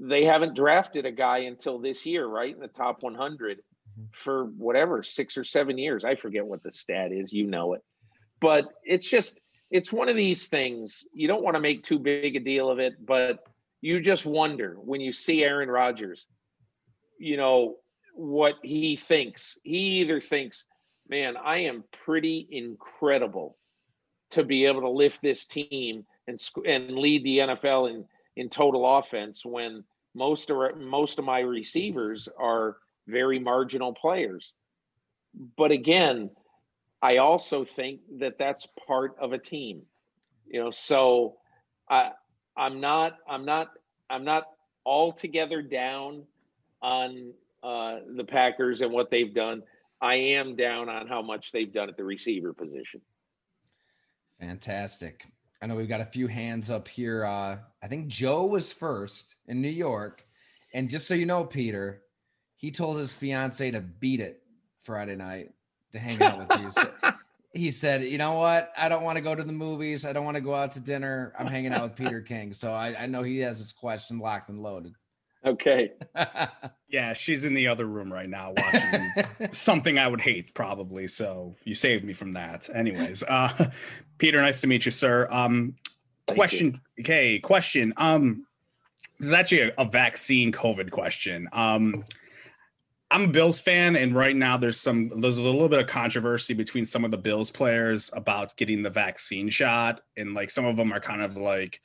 [0.00, 2.54] They haven't drafted a guy until this year, right?
[2.54, 4.02] In the top 100 mm-hmm.
[4.12, 6.04] for whatever, six or seven years.
[6.04, 7.32] I forget what the stat is.
[7.32, 7.82] You know it.
[8.40, 9.40] But it's just,
[9.72, 11.04] it's one of these things.
[11.12, 13.40] You don't want to make too big a deal of it, but
[13.80, 16.28] you just wonder when you see Aaron Rodgers,
[17.18, 17.78] you know,
[18.14, 19.58] what he thinks.
[19.64, 20.64] He either thinks,
[21.08, 23.56] man, I am pretty incredible
[24.30, 28.04] to be able to lift this team and and lead the NFL in
[28.36, 34.54] in total offense when most of most of my receivers are very marginal players.
[35.56, 36.30] But again,
[37.02, 39.82] I also think that that's part of a team.
[40.46, 41.36] You know, so
[41.88, 42.10] I
[42.56, 43.68] I'm not I'm not
[44.08, 44.44] I'm not
[44.84, 46.24] altogether down
[46.82, 49.62] on uh, the Packers and what they've done.
[50.00, 53.00] I am down on how much they've done at the receiver position.
[54.40, 55.26] Fantastic.
[55.62, 57.24] I know we've got a few hands up here.
[57.24, 60.24] Uh, I think Joe was first in New York.
[60.72, 62.02] And just so you know, Peter,
[62.56, 64.42] he told his fiance to beat it
[64.80, 65.50] Friday night
[65.92, 66.70] to hang out with you.
[66.70, 66.90] So
[67.52, 68.72] he said, You know what?
[68.78, 70.06] I don't want to go to the movies.
[70.06, 71.34] I don't want to go out to dinner.
[71.38, 72.54] I'm hanging out with Peter King.
[72.54, 74.94] So I, I know he has his question locked and loaded.
[75.46, 75.92] Okay.
[76.88, 79.12] yeah, she's in the other room right now watching
[79.52, 81.06] something I would hate probably.
[81.06, 82.68] So you saved me from that.
[82.74, 83.70] Anyways, uh
[84.18, 85.28] Peter, nice to meet you, sir.
[85.30, 85.76] Um
[86.26, 87.92] question okay, question.
[87.96, 88.46] Um
[89.18, 91.48] this is actually a, a vaccine COVID question.
[91.52, 92.04] Um
[93.12, 96.54] I'm a Bills fan, and right now there's some there's a little bit of controversy
[96.54, 100.76] between some of the Bills players about getting the vaccine shot, and like some of
[100.76, 101.80] them are kind of like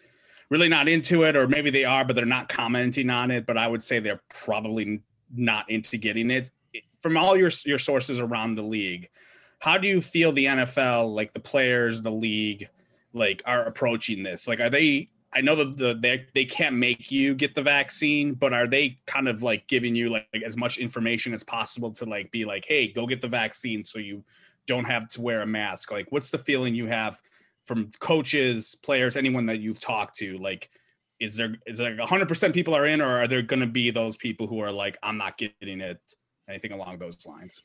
[0.49, 3.45] really not into it, or maybe they are, but they're not commenting on it.
[3.45, 5.01] But I would say they're probably
[5.33, 6.51] not into getting it.
[6.99, 9.09] From all your your sources around the league,
[9.59, 12.67] how do you feel the NFL, like the players, the league,
[13.13, 14.47] like are approaching this?
[14.47, 18.33] Like, are they I know that the they they can't make you get the vaccine,
[18.33, 21.91] but are they kind of like giving you like, like as much information as possible
[21.91, 24.23] to like be like, hey, go get the vaccine so you
[24.65, 25.91] don't have to wear a mask?
[25.91, 27.21] Like, what's the feeling you have
[27.65, 30.37] from coaches, players, anyone that you've talked to?
[30.37, 30.69] Like,
[31.19, 33.91] is there is like hundred percent people are in, or are there going to be
[33.91, 35.99] those people who are like, I'm not getting it?
[36.47, 37.61] Anything along those lines?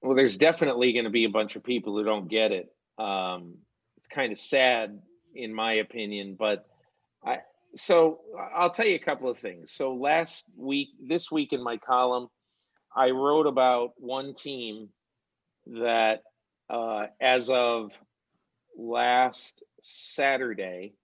[0.00, 2.68] Well, there's definitely going to be a bunch of people who don't get it.
[2.98, 3.54] Um,
[3.96, 5.00] it's kind of sad,
[5.34, 6.66] in my opinion, but
[7.24, 7.38] I.
[7.74, 8.20] So
[8.54, 9.72] I'll tell you a couple of things.
[9.72, 12.28] So last week, this week in my column,
[12.94, 14.90] I wrote about one team
[15.66, 16.22] that,
[16.68, 17.90] uh, as of
[18.76, 20.94] last Saturday,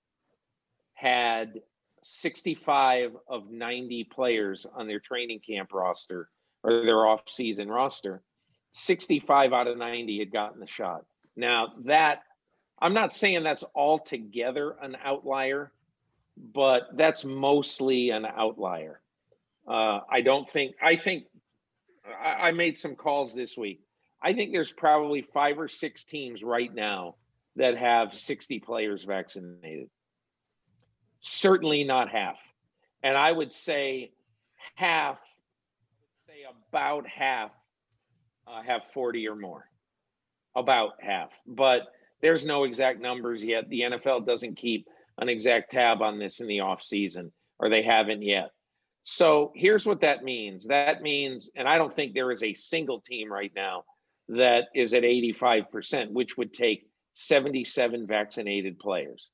[0.94, 1.60] had
[2.02, 6.28] 65 of 90 players on their training camp roster
[6.62, 8.22] or their off-season roster
[8.72, 11.04] 65 out of 90 had gotten the shot.
[11.36, 12.22] Now, that
[12.80, 15.72] I'm not saying that's altogether an outlier,
[16.36, 19.00] but that's mostly an outlier.
[19.66, 21.24] Uh, I don't think, I think
[22.06, 23.80] I, I made some calls this week.
[24.22, 27.16] I think there's probably five or six teams right now
[27.58, 29.88] that have 60 players vaccinated.
[31.20, 32.38] Certainly not half.
[33.02, 34.12] And I would say
[34.74, 35.18] half,
[36.26, 37.50] say about half
[38.46, 39.68] uh, have 40 or more,
[40.54, 41.30] about half.
[41.46, 41.88] But
[42.22, 43.68] there's no exact numbers yet.
[43.68, 44.86] The NFL doesn't keep
[45.18, 48.50] an exact tab on this in the off season, or they haven't yet.
[49.02, 50.66] So here's what that means.
[50.66, 53.84] That means, and I don't think there is a single team right now
[54.28, 59.30] that is at 85%, which would take 77 vaccinated players.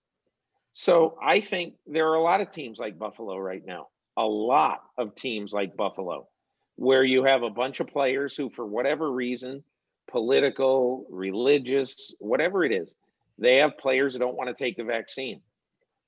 [0.72, 4.80] So I think there are a lot of teams like Buffalo right now, a lot
[4.96, 6.26] of teams like Buffalo
[6.76, 9.62] where you have a bunch of players who, for whatever reason,
[10.10, 12.94] political, religious, whatever it is,
[13.38, 15.40] they have players that don't want to take the vaccine.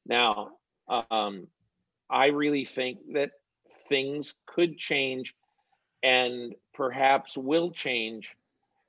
[0.06, 0.52] Now,
[0.88, 1.46] um,
[2.08, 3.32] I really think that
[3.88, 5.34] things could change
[6.02, 8.30] and perhaps will change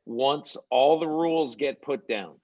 [0.05, 2.35] once all the rules get put down.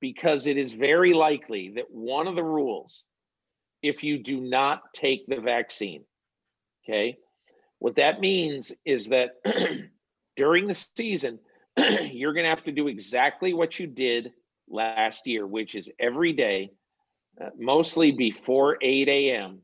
[0.00, 3.04] Because it is very likely that one of the rules,
[3.82, 6.04] if you do not take the vaccine,
[6.84, 7.18] okay,
[7.78, 9.30] what that means is that
[10.36, 11.38] during the season,
[11.76, 14.32] you're going to have to do exactly what you did
[14.68, 16.70] last year, which is every day,
[17.40, 19.60] uh, mostly before 8 a.m.,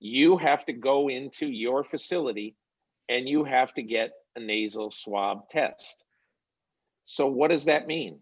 [0.00, 2.56] you have to go into your facility
[3.08, 6.04] and you have to get a nasal swab test.
[7.04, 8.20] So, what does that mean?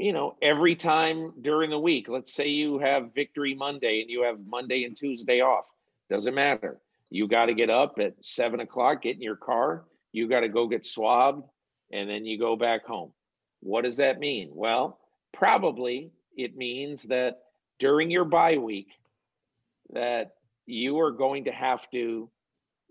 [0.00, 4.24] You know, every time during the week, let's say you have Victory Monday and you
[4.24, 5.66] have Monday and Tuesday off,
[6.08, 10.28] doesn't matter you got to get up at seven o'clock, get in your car, you
[10.28, 11.42] got to go get swabbed,
[11.92, 13.12] and then you go back home.
[13.60, 14.50] What does that mean?
[14.54, 14.98] Well,
[15.32, 17.40] probably it means that
[17.78, 18.92] during your bye week,
[19.92, 20.30] that
[20.66, 22.30] you are going to have to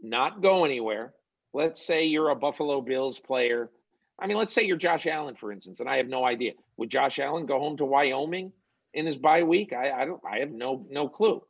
[0.01, 1.13] not go anywhere.
[1.53, 3.71] Let's say you're a Buffalo Bills player.
[4.21, 6.53] I mean, let's say you're Josh Allen, for instance, and I have no idea.
[6.77, 8.51] Would Josh Allen go home to Wyoming
[8.93, 9.73] in his bye week?
[9.73, 10.21] I, I don't.
[10.29, 11.41] I have no no clue.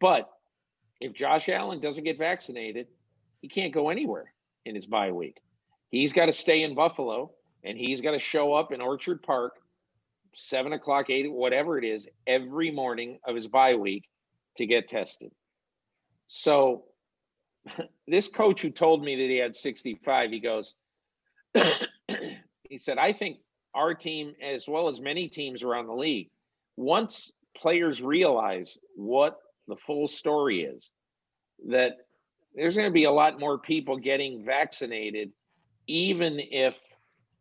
[0.00, 0.28] But
[1.00, 2.88] if Josh Allen doesn't get vaccinated,
[3.40, 4.32] he can't go anywhere
[4.64, 5.38] in his bye week.
[5.90, 7.32] He's got to stay in Buffalo
[7.64, 9.54] and he's got to show up in Orchard Park,
[10.34, 14.04] seven o'clock, eight, whatever it is, every morning of his bye week
[14.56, 15.32] to get tested.
[16.26, 16.84] So
[18.06, 20.74] this coach who told me that he had 65, he goes,
[22.68, 23.38] he said, I think
[23.74, 26.28] our team, as well as many teams around the league,
[26.76, 30.90] once players realize what the full story is
[31.66, 31.92] that
[32.54, 35.32] there's going to be a lot more people getting vaccinated,
[35.86, 36.78] even if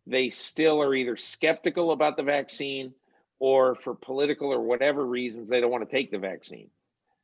[0.05, 2.93] they still are either skeptical about the vaccine
[3.39, 6.69] or for political or whatever reasons they don't want to take the vaccine.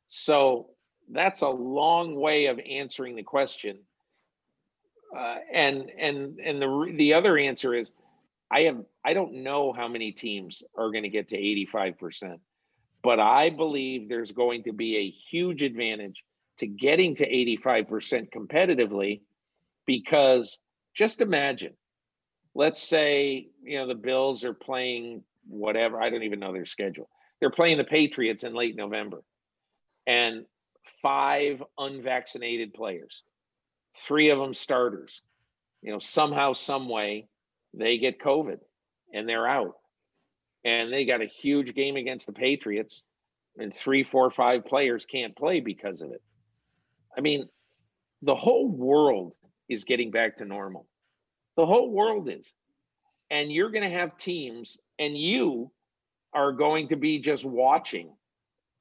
[0.08, 0.70] So
[1.10, 3.78] that's a long way of answering the question.
[5.16, 7.90] Uh, and and and the the other answer is
[8.50, 12.38] I have I don't know how many teams are going to get to 85%.
[13.02, 16.24] But I believe there's going to be a huge advantage
[16.58, 19.20] to getting to 85% competitively
[19.86, 20.58] because
[20.94, 21.74] just imagine,
[22.54, 27.10] let's say, you know, the Bills are playing whatever, I don't even know their schedule.
[27.40, 29.22] They're playing the Patriots in late November
[30.06, 30.46] and
[31.02, 33.22] five unvaccinated players,
[33.98, 35.22] three of them starters.
[35.82, 37.28] You know, somehow, some way,
[37.72, 38.58] they get COVID
[39.12, 39.74] and they're out
[40.64, 43.04] and they got a huge game against the Patriots,
[43.58, 46.22] and three, four, five players can't play because of it.
[47.16, 47.48] I mean,
[48.22, 49.34] the whole world
[49.68, 50.86] is getting back to normal.
[51.56, 52.52] The whole world is.
[53.30, 55.70] And you're going to have teams, and you
[56.32, 58.14] are going to be just watching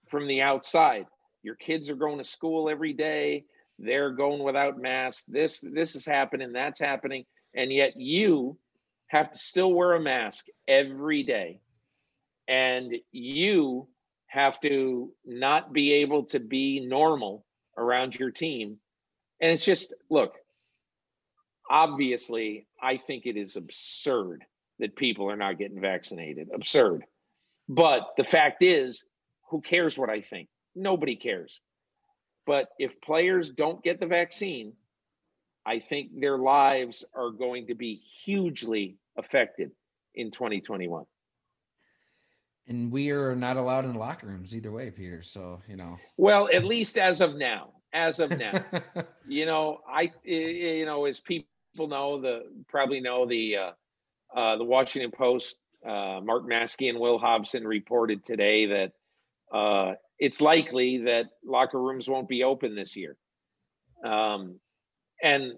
[0.10, 1.06] from the outside.
[1.44, 3.46] Your kids are going to school every day.
[3.84, 5.26] They're going without masks.
[5.28, 7.26] This this is happening, that's happening,
[7.56, 8.58] and yet you
[9.08, 11.60] have to still wear a mask every day.
[12.48, 13.88] And you
[14.28, 17.46] have to not be able to be normal
[17.78, 18.78] around your team.
[19.40, 20.34] And it's just, look,
[21.70, 24.44] obviously, I think it is absurd
[24.80, 26.50] that people are not getting vaccinated.
[26.54, 27.04] Absurd.
[27.70, 29.04] But the fact is,
[29.50, 30.50] who cares what I think?
[30.76, 31.62] Nobody cares.
[32.46, 34.74] But if players don't get the vaccine,
[35.66, 39.72] I think their lives are going to be hugely affected
[40.16, 41.06] in 2021.
[42.68, 45.22] And we are not allowed in locker rooms either way, Peter.
[45.22, 45.98] So, you know.
[46.18, 47.72] Well, at least as of now.
[47.94, 48.64] As of now.
[49.28, 51.46] you know, I you know, as people
[51.78, 53.72] know, the probably know the uh
[54.36, 58.92] uh the Washington Post, uh Mark Maske and Will Hobson reported today that
[59.52, 63.18] uh it's likely that locker rooms won't be open this year.
[64.06, 64.60] Um
[65.22, 65.54] and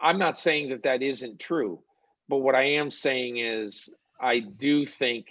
[0.00, 1.80] I'm not saying that that isn't true,
[2.28, 3.88] but what I am saying is
[4.20, 5.26] I do think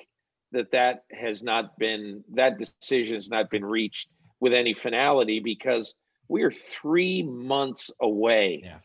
[0.51, 4.07] that that has not been that decision has not been reached
[4.39, 5.95] with any finality because
[6.27, 8.79] we are three months away yeah.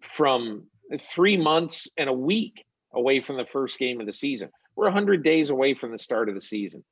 [0.00, 0.64] from
[0.98, 4.50] three months and a week away from the first game of the season.
[4.76, 6.84] We're 100 days away from the start of the season.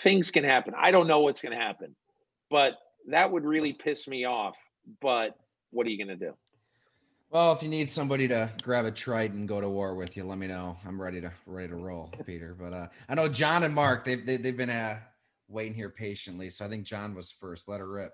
[0.00, 0.74] Things can happen.
[0.78, 1.94] I don't know what's going to happen,
[2.50, 2.74] but
[3.08, 4.56] that would really piss me off.
[5.00, 5.36] But
[5.70, 6.34] what are you going to do?
[7.32, 10.24] Well, if you need somebody to grab a trite and go to war with you,
[10.24, 10.76] let me know.
[10.86, 12.54] I'm ready to ready to roll, Peter.
[12.58, 14.98] But uh, I know John and Mark they've they, have they have been uh,
[15.48, 17.68] waiting here patiently, so I think John was first.
[17.68, 18.12] Let her rip.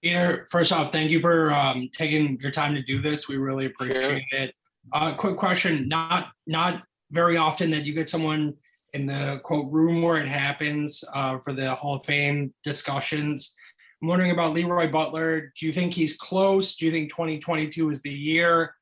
[0.00, 3.26] Peter, first off, thank you for um, taking your time to do this.
[3.26, 4.40] We really appreciate sure.
[4.40, 4.54] it.
[4.92, 8.54] Uh, quick question: not not very often that you get someone
[8.94, 13.54] in the quote room where it happens uh, for the Hall of Fame discussions.
[14.00, 15.52] I'm wondering about Leroy Butler.
[15.58, 16.76] Do you think he's close?
[16.76, 18.74] Do you think 2022 is the year?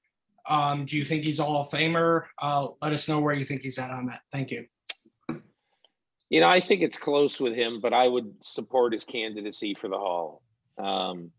[0.48, 2.24] Um, do you think he's a Famer?
[2.40, 4.20] Uh, let us know where you think he's at on that.
[4.32, 4.66] Thank you.
[6.28, 9.88] You know, I think it's close with him, but I would support his candidacy for
[9.88, 10.42] the Hall.
[10.78, 11.30] Um,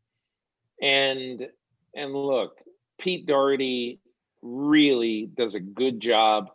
[0.82, 1.48] and
[1.96, 2.58] and look,
[3.00, 4.00] Pete Dougherty
[4.42, 6.50] really does a good job.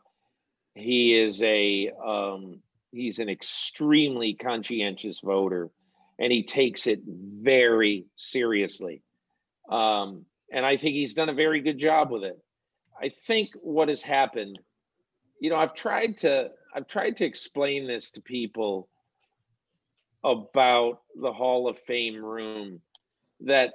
[0.75, 2.61] He is a um,
[2.93, 5.71] he's an extremely conscientious voter
[6.19, 9.03] and he takes it very seriously.
[9.71, 12.39] Um, and I think he's done a very good job with it.
[13.01, 14.59] I think what has happened,
[15.41, 18.89] you know, I've tried to I've tried to explain this to people
[20.25, 22.81] about the Hall of Fame room
[23.41, 23.75] that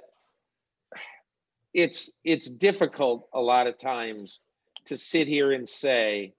[1.72, 4.40] it's it's difficult a lot of times
[4.86, 6.34] to sit here and say,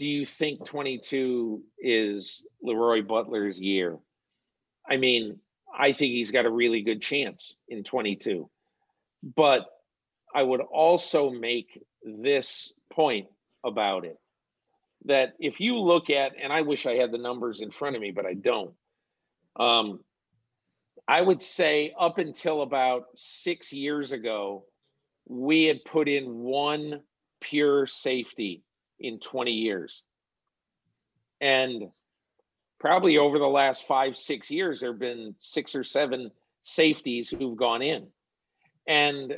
[0.00, 3.98] do you think 22 is Leroy Butler's year?
[4.88, 5.40] I mean,
[5.78, 8.48] I think he's got a really good chance in 22.
[9.36, 9.66] But
[10.34, 13.26] I would also make this point
[13.62, 14.16] about it
[15.04, 18.00] that if you look at, and I wish I had the numbers in front of
[18.00, 18.72] me, but I don't.
[19.56, 20.00] Um,
[21.06, 24.64] I would say up until about six years ago,
[25.28, 27.02] we had put in one
[27.42, 28.62] pure safety
[29.00, 30.02] in 20 years.
[31.40, 31.90] And
[32.78, 36.30] probably over the last five, six years, there have been six or seven
[36.62, 38.06] safeties who've gone in,
[38.86, 39.34] and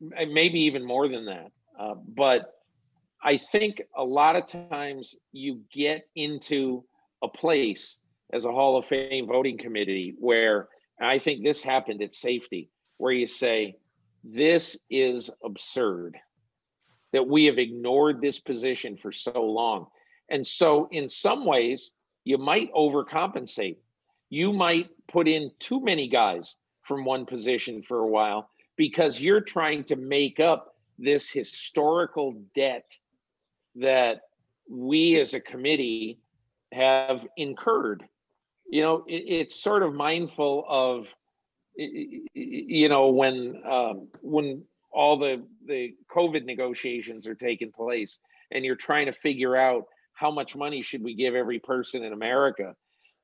[0.00, 1.50] maybe even more than that.
[1.78, 2.54] Uh, but
[3.22, 6.84] I think a lot of times you get into
[7.22, 7.98] a place
[8.32, 10.68] as a Hall of Fame voting committee where
[11.00, 13.76] I think this happened at safety, where you say,
[14.22, 16.16] this is absurd
[17.14, 19.86] that we have ignored this position for so long.
[20.28, 21.92] And so, in some ways,
[22.24, 23.76] you might overcompensate.
[24.30, 29.40] You might put in too many guys from one position for a while because you're
[29.40, 32.90] trying to make up this historical debt
[33.76, 34.22] that
[34.68, 36.18] we as a committee
[36.72, 38.02] have incurred.
[38.68, 41.06] You know, it, it's sort of mindful of,
[41.76, 48.18] you know, when um, when all the the COVID negotiations are taking place,
[48.50, 52.12] and you're trying to figure out how much money should we give every person in
[52.12, 52.74] America?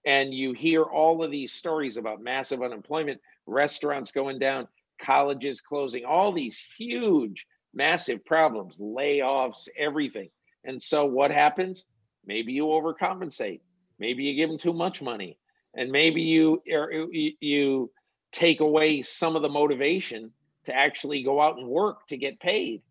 [0.04, 4.66] And you hear all of these stories about massive unemployment, restaurants going down,
[5.00, 10.30] colleges closing, all these huge, massive problems, layoffs, everything.
[10.64, 11.84] And so what happens?
[12.26, 13.60] Maybe you overcompensate.
[13.98, 15.38] Maybe you give them too much money.
[15.74, 17.90] And maybe you er, you
[18.32, 20.32] take away some of the motivation
[20.64, 22.82] to actually go out and work to get paid.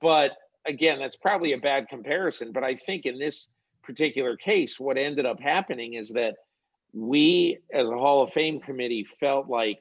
[0.00, 0.32] But
[0.66, 3.48] again, that's probably a bad comparison, but I think in this
[3.82, 6.34] particular case, what ended up happening is that
[6.92, 9.78] we as a Hall of Fame committee felt like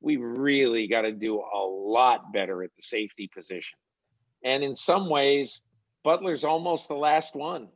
[0.00, 3.78] we really got to do a lot better at the safety position.
[4.44, 5.62] And in some ways,
[6.04, 7.68] Butler's almost the last one.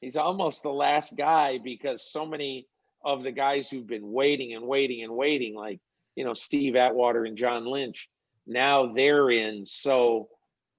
[0.00, 2.66] He's almost the last guy because so many
[3.04, 5.80] of the guys who've been waiting and waiting and waiting, like,
[6.16, 8.08] you know, Steve Atwater and John Lynch,
[8.46, 9.64] now they're in.
[9.66, 10.28] So,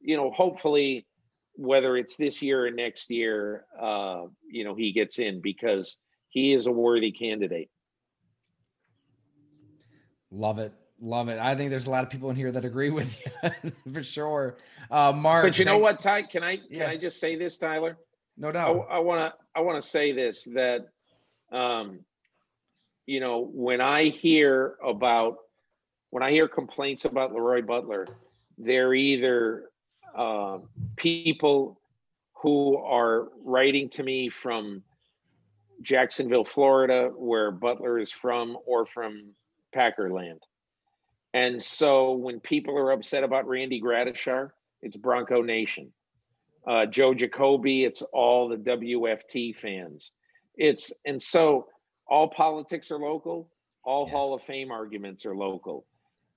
[0.01, 1.05] you know, hopefully,
[1.55, 5.97] whether it's this year or next year, uh, you know, he gets in because
[6.29, 7.69] he is a worthy candidate.
[10.31, 10.73] Love it.
[10.99, 11.38] Love it.
[11.38, 13.21] I think there's a lot of people in here that agree with
[13.53, 14.57] you for sure.
[14.89, 16.23] Uh, Mark, but you know what, Ty?
[16.23, 16.89] Can I can.
[16.89, 17.97] I just say this, Tyler?
[18.38, 18.88] No doubt.
[18.89, 20.88] I want to I want to say this that,
[21.51, 21.99] um,
[23.06, 25.38] you know, when I hear about
[26.10, 28.08] when I hear complaints about Leroy Butler,
[28.58, 29.70] they're either
[30.16, 30.60] uh,
[30.95, 31.80] people
[32.36, 34.84] who are writing to me from
[35.82, 39.34] Jacksonville, Florida, where Butler is from, or from
[39.76, 40.39] Packerland.
[41.34, 44.51] And so when people are upset about Randy Gradishar,
[44.84, 45.91] it's Bronco Nation.
[46.68, 50.12] Uh, Joe Jacoby, it's all the WFT fans.
[50.56, 51.68] It's and so
[52.08, 53.49] all politics are local,
[53.84, 54.12] all yeah.
[54.12, 55.86] Hall of Fame arguments are local.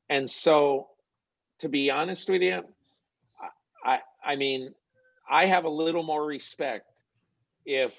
[0.09, 0.89] And so
[1.61, 2.63] to be honest with you,
[3.85, 4.75] I I mean,
[5.29, 7.01] I have a little more respect
[7.65, 7.95] if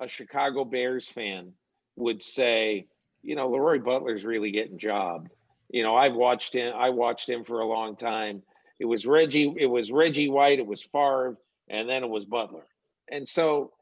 [0.00, 1.52] a Chicago Bears fan
[1.96, 2.86] would say,
[3.22, 5.30] you know, Leroy Butler's really getting jobbed.
[5.68, 6.72] You know, I've watched him.
[6.76, 8.42] I watched him for a long time.
[8.78, 9.54] It was Reggie.
[9.58, 10.58] It was Reggie White.
[10.58, 11.36] It was Favre,
[11.68, 12.66] and then it was Butler.
[13.10, 13.72] And so,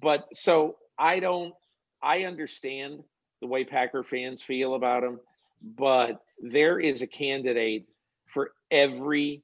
[0.00, 1.54] but so I don't.
[2.02, 3.02] I understand
[3.40, 5.20] the way Packer fans feel about him,
[5.62, 7.86] but there is a candidate
[8.26, 9.42] for every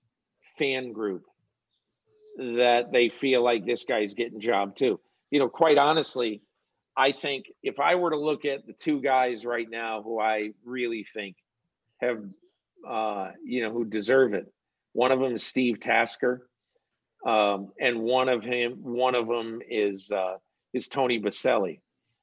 [0.59, 1.25] fan group
[2.39, 5.01] that they feel like this guy's getting job too.
[5.31, 6.43] You know, quite honestly,
[6.97, 10.51] I think if I were to look at the two guys right now who I
[10.65, 11.37] really think
[12.01, 12.25] have,
[12.87, 14.53] uh, you know, who deserve it,
[14.93, 16.49] one of them is Steve Tasker,
[17.27, 20.37] um, and one of him, one of them is uh,
[20.73, 21.81] is Tony Boselli,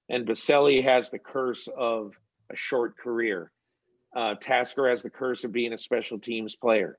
[0.10, 2.14] and Boselli has the curse of
[2.52, 3.52] a short career.
[4.16, 6.98] Uh, Tasker has the curse of being a special teams player.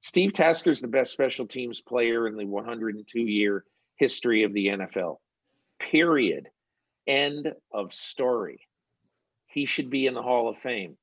[0.00, 3.64] Steve Tasker is the best special teams player in the 102 year
[3.96, 5.16] history of the NFL
[5.78, 6.48] period.
[7.06, 8.60] End of story.
[9.46, 10.96] He should be in the Hall of Fame.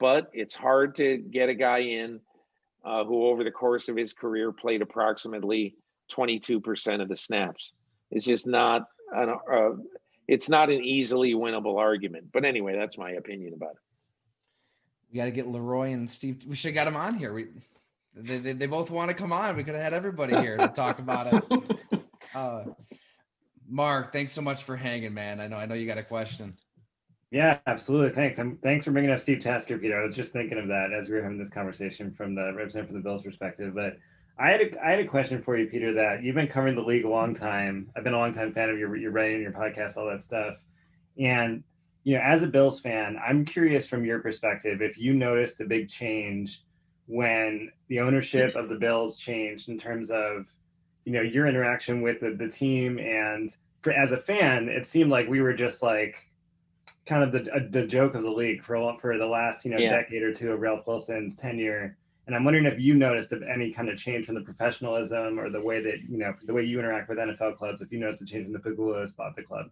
[0.00, 2.20] But it's hard to get a guy in
[2.84, 5.76] uh, who, over the course of his career, played approximately
[6.12, 7.72] 22% of the snaps.
[8.10, 8.82] It's just not
[9.12, 9.70] an, uh,
[10.26, 12.32] it's not an easily winnable argument.
[12.32, 13.78] But anyway, that's my opinion about it.
[15.12, 16.44] We got to get Leroy and Steve.
[16.46, 17.32] We should have got him on here.
[17.32, 17.46] We
[18.16, 19.56] they, they, they both want to come on.
[19.56, 21.44] We could have had everybody here to talk about it.
[22.34, 22.64] Uh,
[23.68, 25.40] Mark, thanks so much for hanging, man.
[25.40, 26.56] I know I know you got a question.
[27.30, 28.10] Yeah, absolutely.
[28.10, 28.38] Thanks.
[28.38, 30.00] I'm thanks for bringing up Steve Tasker, Peter.
[30.00, 32.88] I was just thinking of that as we were having this conversation from the representative
[32.88, 33.74] from the Bills perspective.
[33.74, 33.98] But
[34.38, 35.94] I had a I had a question for you, Peter.
[35.94, 37.90] That you've been covering the league a long time.
[37.96, 40.56] I've been a long time fan of your your writing, your podcast, all that stuff.
[41.18, 41.62] And
[42.02, 45.64] you know, as a Bills fan, I'm curious from your perspective if you noticed a
[45.64, 46.62] big change
[47.06, 50.46] when the ownership of the Bills changed in terms of
[51.04, 55.10] you know your interaction with the, the team and for, as a fan it seemed
[55.10, 56.16] like we were just like
[57.06, 59.90] kind of the, the joke of the league for for the last you know yeah.
[59.90, 61.96] decade or two of Ralph Wilson's tenure
[62.26, 65.50] and I'm wondering if you noticed if any kind of change from the professionalism or
[65.50, 68.22] the way that you know the way you interact with NFL clubs if you noticed
[68.22, 69.66] a change in the Pegulas bought the club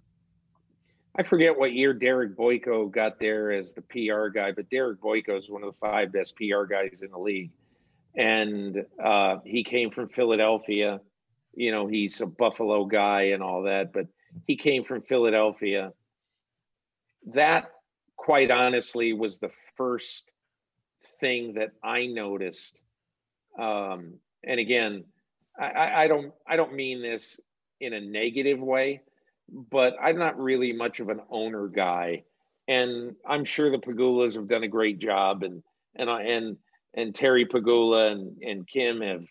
[1.15, 5.39] I forget what year Derek Boyko got there as the PR guy, but Derek Boyko
[5.39, 7.51] is one of the five best PR guys in the league.
[8.17, 11.03] And uh, he came from Philadelphia
[11.55, 14.07] you know, he's a Buffalo guy and all that, but
[14.47, 15.93] he came from Philadelphia.
[17.27, 17.71] That,
[18.17, 20.33] quite honestly, was the first
[21.21, 22.83] thing that I noticed.
[23.59, 25.05] Um, and again,
[25.59, 27.39] I, I don't I don't mean this
[27.81, 29.03] in a negative way,
[29.49, 32.25] but I'm not really much of an owner guy,
[32.69, 35.63] and I'm sure the Pegulas have done a great job, and
[35.97, 36.57] and and
[36.95, 39.25] and Terry Pegula and and Kim have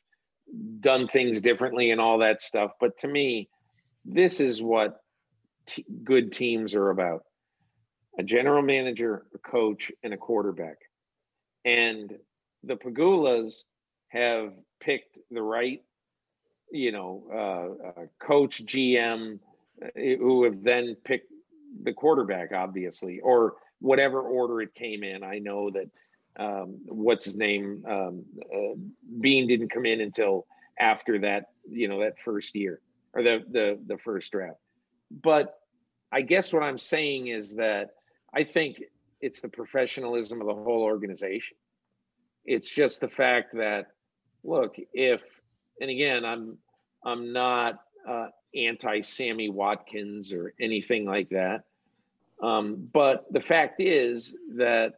[0.79, 2.71] done things differently and all that stuff.
[2.79, 3.49] But to me,
[4.05, 4.99] this is what
[5.65, 7.23] t- good teams are about
[8.19, 10.77] a general manager, a coach, and a quarterback.
[11.65, 12.13] And
[12.63, 13.63] the Pegulas
[14.09, 15.83] have picked the right,
[16.71, 19.39] you know, uh, uh, coach, GM,
[19.81, 21.31] uh, who have then picked
[21.83, 25.23] the quarterback, obviously, or whatever order it came in.
[25.23, 25.89] I know that
[26.37, 27.83] um, what's his name?
[27.87, 28.75] Um, uh,
[29.19, 30.45] Beane didn't come in until
[30.79, 32.79] after that, you know, that first year
[33.13, 34.59] or the the the first draft.
[35.09, 35.59] But
[36.11, 37.91] I guess what I'm saying is that
[38.33, 38.81] I think
[39.21, 41.57] it's the professionalism of the whole organization.
[42.45, 43.87] It's just the fact that,
[44.43, 45.21] look, if,
[45.79, 46.57] and again, I'm,
[47.05, 51.63] I'm not uh, anti Sammy Watkins or anything like that.
[52.41, 54.93] Um, but the fact is that,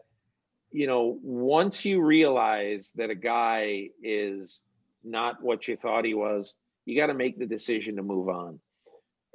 [0.72, 4.62] you know, once you realize that a guy is
[5.04, 6.56] not what you thought he was,
[6.86, 8.60] you got to make the decision to move on.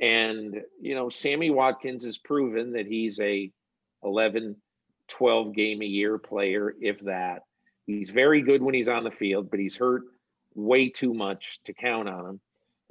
[0.00, 3.52] And, you know, Sammy Watkins has proven that he's a
[4.02, 4.56] 11,
[5.08, 7.42] 12 game a year player, if that.
[7.86, 10.02] He's very good when he's on the field, but he's hurt
[10.54, 12.40] way too much to count on him.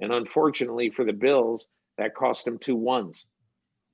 [0.00, 3.26] And unfortunately for the Bills, that cost him two ones.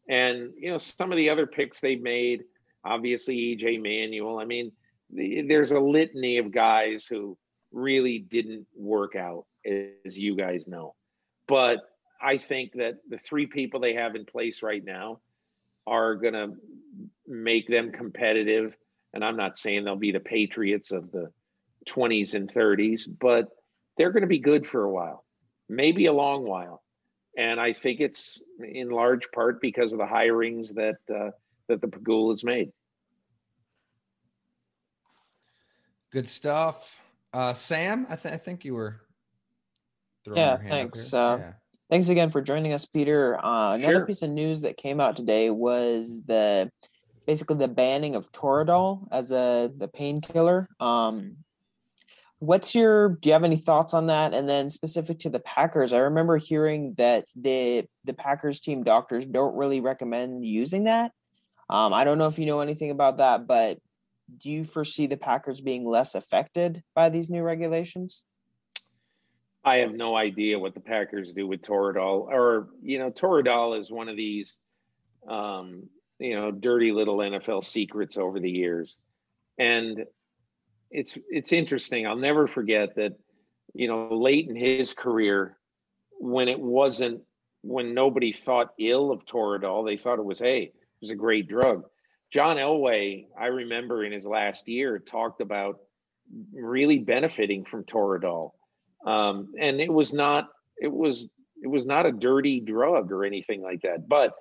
[0.09, 2.45] And, you know, some of the other picks they've made,
[2.85, 4.39] obviously EJ Manuel.
[4.39, 4.73] I mean,
[5.11, 7.37] there's a litany of guys who
[7.73, 10.95] really didn't work out, as you guys know.
[11.47, 11.79] But
[12.21, 15.21] I think that the three people they have in place right now
[15.87, 16.55] are going to
[17.27, 18.77] make them competitive.
[19.13, 21.31] And I'm not saying they'll be the Patriots of the
[21.89, 23.49] 20s and 30s, but
[23.97, 25.25] they're going to be good for a while,
[25.69, 26.83] maybe a long while.
[27.37, 31.31] And I think it's in large part because of the hirings that uh,
[31.69, 32.71] that the Pegula has made.
[36.13, 37.01] Good stuff,
[37.33, 38.07] uh, Sam.
[38.09, 39.01] I, th- I think you were.
[40.33, 41.13] yeah, thanks.
[41.13, 41.53] Uh, yeah.
[41.91, 43.37] Thanks again for joining us, Peter.
[43.45, 44.07] Uh, another Sure.
[44.07, 46.71] piece of news that came out today was the
[47.27, 50.69] basically the banning of Toradol as a the painkiller.
[50.81, 51.39] Um,
[52.39, 53.11] what's your?
[53.11, 54.35] Do you have any thoughts on that?
[54.35, 59.25] And then specific to the Packers, I remember hearing that the the Packers team doctors
[59.27, 61.13] don't really recommend using that.
[61.71, 63.79] Um, I don't know if you know anything about that, but
[64.39, 68.25] do you foresee the Packers being less affected by these new regulations?
[69.65, 73.91] I have no idea what the Packers do with Toradol, or you know, Toradol is
[73.91, 74.59] one of these,
[75.27, 75.89] um,
[76.19, 78.97] you know, dirty little NFL secrets over the years,
[79.59, 80.05] and
[80.91, 82.07] it's it's interesting.
[82.07, 83.13] I'll never forget that,
[83.75, 85.59] you know, late in his career,
[86.19, 87.23] when it wasn't
[87.63, 91.49] when nobody thought ill of Toradol, they thought it was hey, it was a great
[91.49, 91.85] drug.
[92.33, 95.79] John Elway, I remember in his last year, talked about
[96.53, 98.53] really benefiting from Toradol
[99.05, 100.49] um, and it was not
[100.79, 101.29] it was
[101.63, 104.35] it was not a dirty drug or anything like that but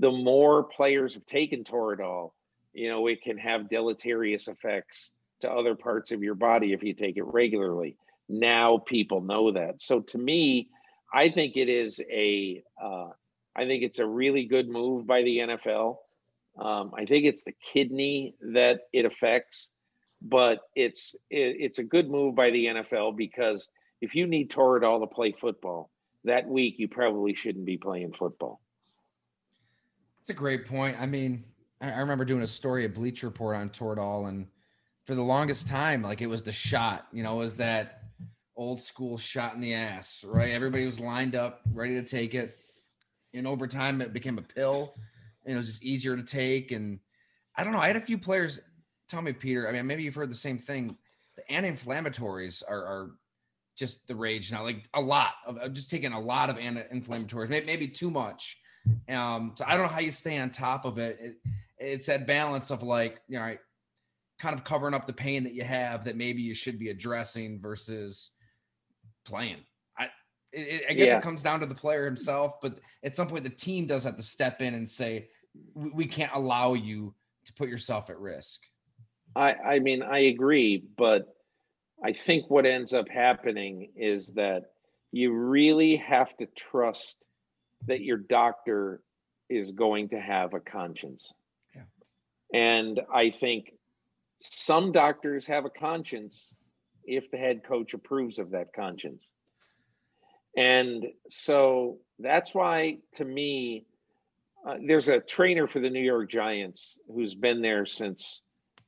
[0.00, 2.32] the more players have taken toradol
[2.72, 6.92] you know it can have deleterious effects to other parts of your body if you
[6.92, 7.96] take it regularly.
[8.28, 9.80] Now people know that.
[9.80, 10.68] So to me
[11.12, 13.08] i think it is a uh,
[13.56, 15.96] I think it's a really good move by the nfl
[16.58, 19.70] um, i think it's the kidney that it affects
[20.22, 23.68] but it's it, it's a good move by the nfl because
[24.00, 25.90] if you need Toradol to play football
[26.24, 28.60] that week, you probably shouldn't be playing football.
[30.20, 30.96] It's a great point.
[31.00, 31.44] I mean,
[31.80, 34.46] I remember doing a story at Bleacher Report on Toradol, and
[35.04, 38.02] for the longest time, like it was the shot, you know, was that
[38.56, 40.52] old school shot in the ass, right?
[40.52, 42.58] Everybody was lined up, ready to take it.
[43.32, 44.94] And over time, it became a pill,
[45.44, 46.70] and it was just easier to take.
[46.70, 47.00] And
[47.56, 47.78] I don't know.
[47.78, 48.60] I had a few players
[49.08, 49.68] tell me, Peter.
[49.68, 50.96] I mean, maybe you've heard the same thing.
[51.36, 53.10] The anti-inflammatories are, are
[53.76, 57.88] just the rage now, like a lot of just taking a lot of anti-inflammatories, maybe
[57.88, 58.58] too much.
[59.08, 61.18] Um, so I don't know how you stay on top of it.
[61.20, 61.36] it.
[61.78, 63.56] It's that balance of like, you know,
[64.38, 67.60] kind of covering up the pain that you have that maybe you should be addressing
[67.60, 68.30] versus
[69.24, 69.58] playing.
[69.98, 70.08] I,
[70.52, 71.18] it, I guess Yeah.
[71.18, 74.16] it comes down to the player himself, but at some point the team does have
[74.16, 75.28] to step in and say,
[75.74, 77.14] we, we can't allow you
[77.44, 78.62] to put yourself at risk.
[79.36, 81.34] I, I mean, I agree, but
[82.04, 84.72] I think what ends up happening is that
[85.12, 87.26] you really have to trust
[87.86, 89.00] that your doctor
[89.48, 91.32] is going to have a conscience.
[91.74, 91.82] Yeah.
[92.54, 93.72] And I think
[94.40, 96.54] some doctors have a conscience
[97.04, 99.28] if the head coach approves of that conscience.
[100.56, 103.86] And so that's why, to me,
[104.66, 108.42] uh, there's a trainer for the New York Giants who's been there since,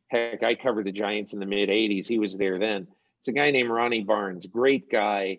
[0.08, 2.06] heck, I covered the Giants in the mid 80s.
[2.06, 2.88] He was there then.
[3.20, 5.38] It's a guy named Ronnie Barnes, great guy,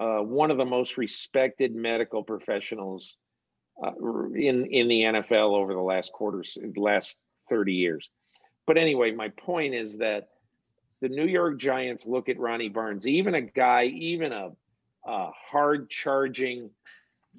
[0.00, 3.16] uh, one of the most respected medical professionals
[3.84, 3.92] uh,
[4.34, 7.18] in in the NFL over the last quarters, last
[7.50, 8.10] 30 years.
[8.66, 10.28] But anyway, my point is that
[11.00, 14.50] the New York Giants look at Ronnie Barnes, even a guy, even a,
[15.06, 16.70] a hard charging,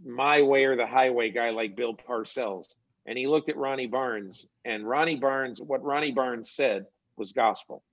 [0.06, 4.48] my way or the highway guy like Bill Parcells, and he looked at Ronnie Barnes,
[4.66, 6.86] and Ronnie Barnes, what Ronnie Barnes said
[7.18, 7.84] was gospel.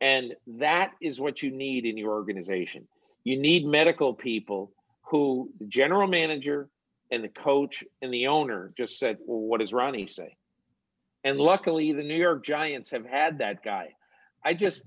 [0.00, 2.86] And that is what you need in your organization.
[3.24, 6.68] You need medical people who the general manager
[7.10, 10.36] and the coach and the owner just said, Well, what does Ronnie say?
[11.24, 13.94] And luckily, the New York Giants have had that guy.
[14.44, 14.86] I just,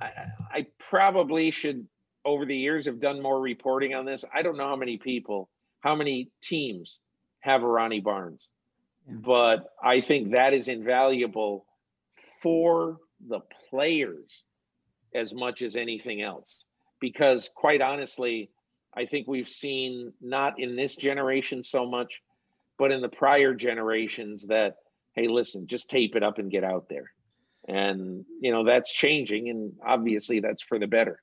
[0.00, 0.10] I,
[0.52, 1.86] I probably should,
[2.24, 4.24] over the years, have done more reporting on this.
[4.34, 5.48] I don't know how many people,
[5.80, 6.98] how many teams
[7.40, 8.48] have a Ronnie Barnes,
[9.08, 11.64] but I think that is invaluable
[12.42, 13.40] for the
[13.70, 14.44] players
[15.14, 16.66] as much as anything else.
[17.00, 18.50] Because quite honestly,
[18.96, 22.20] I think we've seen not in this generation so much,
[22.78, 24.76] but in the prior generations that,
[25.14, 27.10] hey, listen, just tape it up and get out there.
[27.66, 29.48] And, you know, that's changing.
[29.48, 31.20] And obviously that's for the better.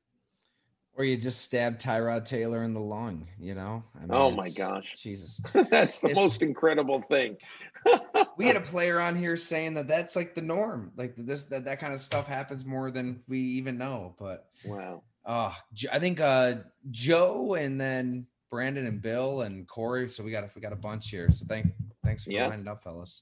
[0.94, 3.84] Or you just stab Tyrod Taylor in the lung, you know?
[3.96, 4.94] I mean, oh my gosh.
[4.98, 5.40] Jesus.
[5.70, 7.38] that's the it's, most incredible thing.
[8.38, 10.92] we had a player on here saying that that's like the norm.
[10.98, 14.16] Like this, that, that kind of stuff happens more than we even know.
[14.20, 15.02] But wow.
[15.26, 15.54] Uh,
[15.92, 16.56] I think uh,
[16.90, 20.10] Joe and then Brandon and Bill and Corey.
[20.10, 21.32] So we got we got a bunch here.
[21.32, 22.48] So thank thanks for yeah.
[22.48, 23.22] lining up, fellas.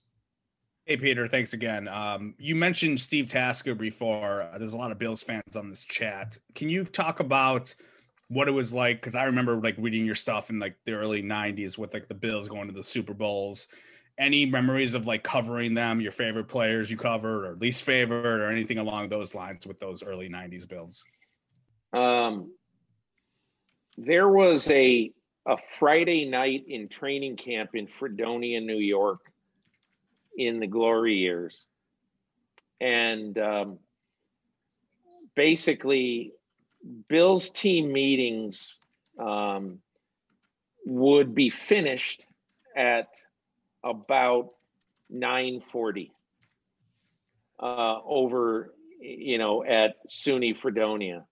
[0.86, 1.88] Hey Peter, thanks again.
[1.88, 4.42] Um, you mentioned Steve Tasker before.
[4.42, 6.40] Uh, there's a lot of Bills fans on this chat.
[6.56, 7.76] Can you talk about
[8.30, 9.00] what it was like?
[9.00, 12.16] Because I remember like reading your stuff in like the early '90s with like the
[12.16, 13.68] Bills going to the Super Bowls.
[14.18, 16.02] Any memories of like covering them?
[16.02, 20.02] Your favorite players you covered, or least favorite, or anything along those lines with those
[20.02, 21.04] early '90s Bills?
[21.94, 22.52] Um,
[23.98, 25.12] there was a
[25.46, 29.32] a Friday night in training camp in Fredonia, New York,
[30.38, 31.66] in the glory years,
[32.80, 33.80] and um,
[35.36, 36.34] basically,
[37.08, 38.80] Bill's team meetings
[39.18, 39.80] um,
[40.86, 42.28] would be finished
[42.76, 43.08] at
[43.84, 44.52] about
[45.12, 46.12] 9:40
[47.60, 51.26] uh, over, you know, at SUNY Fredonia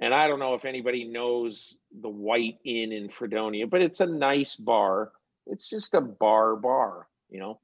[0.00, 4.06] and I don't know if anybody knows the White Inn in Fredonia, but it's a
[4.06, 5.12] nice bar.
[5.46, 7.60] It's just a bar bar, you know.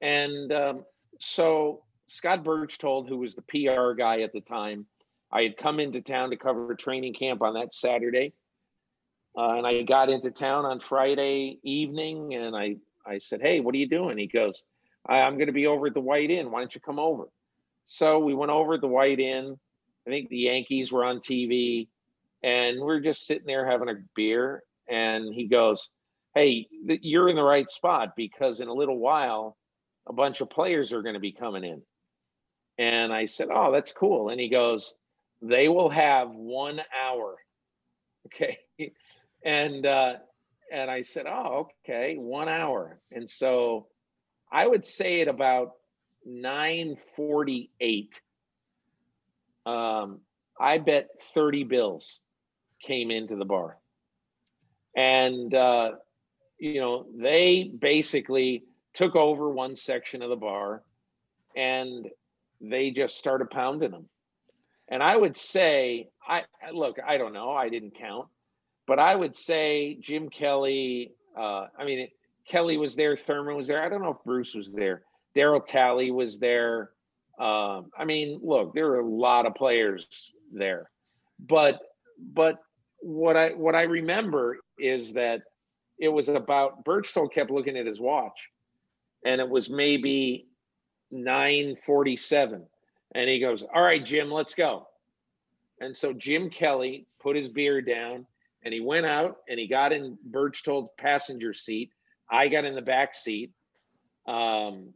[0.00, 0.84] And um,
[1.20, 4.86] so Scott Berchtold, who was the PR guy at the time,
[5.30, 8.34] I had come into town to cover training camp on that Saturday.
[9.36, 13.74] Uh, and I got into town on Friday evening and I, I said, Hey, what
[13.74, 14.18] are you doing?
[14.18, 14.62] He goes,
[15.08, 16.50] I'm going to be over at the White Inn.
[16.50, 17.28] Why don't you come over?
[17.84, 19.58] So we went over at the White Inn
[20.06, 21.88] I think the Yankees were on TV,
[22.42, 24.62] and we're just sitting there having a beer.
[24.88, 25.90] And he goes,
[26.34, 26.66] "Hey,
[27.02, 29.56] you're in the right spot because in a little while,
[30.06, 31.82] a bunch of players are going to be coming in."
[32.78, 34.94] And I said, "Oh, that's cool." And he goes,
[35.42, 37.36] "They will have one hour."
[38.26, 38.58] Okay,
[39.44, 40.14] and uh,
[40.72, 43.88] and I said, "Oh, okay, one hour." And so
[44.52, 45.72] I would say at about
[46.24, 48.20] nine forty-eight
[49.66, 50.20] um,
[50.58, 52.20] I bet 30 bills
[52.82, 53.78] came into the bar.
[54.96, 55.92] And, uh,
[56.58, 60.82] you know, they basically took over one section of the bar
[61.56, 62.08] and
[62.60, 64.08] they just started pounding them.
[64.88, 68.28] And I would say, I look, I don't know, I didn't count,
[68.86, 72.08] but I would say Jim Kelly, uh, I mean,
[72.46, 73.82] Kelly was there, Thurman was there.
[73.82, 75.02] I don't know if Bruce was there.
[75.34, 76.90] Darryl Talley was there.
[77.38, 80.90] Um, I mean, look, there are a lot of players there,
[81.38, 81.80] but
[82.18, 82.58] but
[83.00, 85.42] what I what I remember is that
[85.98, 88.48] it was about Berchtold kept looking at his watch,
[89.24, 90.46] and it was maybe
[91.10, 92.66] nine forty seven,
[93.14, 94.86] and he goes, "All right, Jim, let's go."
[95.80, 98.24] And so Jim Kelly put his beer down
[98.64, 101.90] and he went out and he got in Berchtold's passenger seat.
[102.30, 103.50] I got in the back seat.
[104.26, 104.94] Um,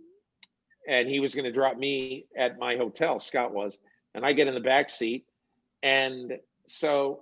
[0.86, 3.18] and he was going to drop me at my hotel.
[3.18, 3.78] Scott was,
[4.14, 5.26] and I get in the back seat,
[5.82, 7.20] and so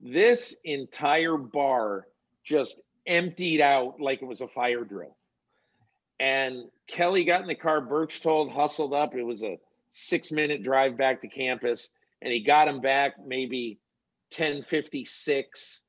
[0.00, 2.06] this entire bar
[2.44, 5.16] just emptied out like it was a fire drill.
[6.20, 7.80] And Kelly got in the car.
[7.80, 9.14] Berchtold, hustled up.
[9.14, 9.58] It was a
[9.90, 11.90] six minute drive back to campus,
[12.22, 13.80] and he got him back maybe
[14.30, 15.82] ten fifty six.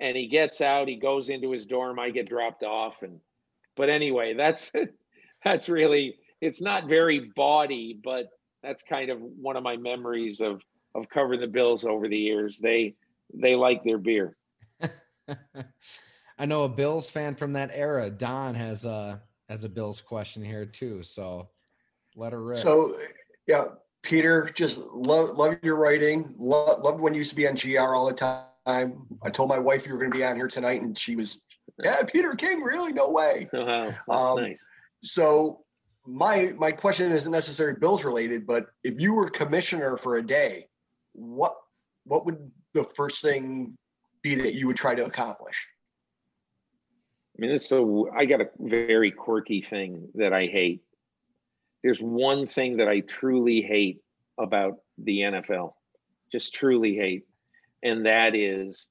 [0.00, 0.88] And he gets out.
[0.88, 1.98] He goes into his dorm.
[1.98, 3.20] I get dropped off, and
[3.76, 4.72] but anyway, that's
[5.44, 8.28] that's really it's not very bawdy, but
[8.62, 10.60] that's kind of one of my memories of
[10.94, 12.58] of covering the Bills over the years.
[12.58, 12.94] They
[13.34, 14.36] they like their beer.
[16.38, 18.10] I know a Bills fan from that era.
[18.10, 21.02] Don has a has a Bills question here too.
[21.02, 21.48] So
[22.16, 22.58] let her rip.
[22.58, 22.96] So
[23.46, 23.66] yeah,
[24.02, 26.34] Peter, just love love your writing.
[26.38, 29.06] Love, loved when you used to be on GR all the time.
[29.22, 31.40] I told my wife you were going to be on here tonight, and she was,
[31.84, 32.92] yeah, Peter King, really?
[32.92, 33.48] No way.
[33.54, 34.64] Wow, um, nice.
[35.02, 35.60] So
[36.06, 40.68] my my question isn't necessarily bills related, but if you were commissioner for a day,
[41.12, 41.54] what
[42.04, 43.76] what would the first thing
[44.22, 45.66] be that you would try to accomplish?
[47.36, 50.82] I mean, this so I got a very quirky thing that I hate.
[51.82, 54.00] There's one thing that I truly hate
[54.38, 55.74] about the NFL,
[56.32, 57.26] just truly hate,
[57.82, 58.86] and that is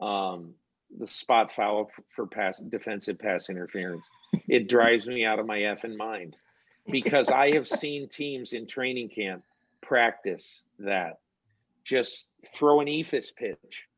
[0.00, 0.54] um,
[0.98, 4.08] the spot foul for pass defensive pass interference.
[4.48, 6.36] It drives me out of my effing mind
[6.90, 9.42] because I have seen teams in training camp
[9.80, 11.20] practice that
[11.84, 13.88] just throw an eephus pitch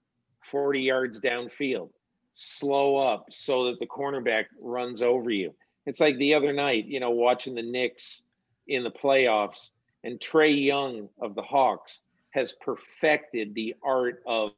[0.45, 1.90] 40 yards downfield,
[2.34, 5.55] slow up so that the cornerback runs over you.
[5.86, 8.22] It's like the other night, you know, watching the Knicks
[8.68, 9.70] in the playoffs,
[10.03, 14.51] and Trae Young of the Hawks has perfected the art of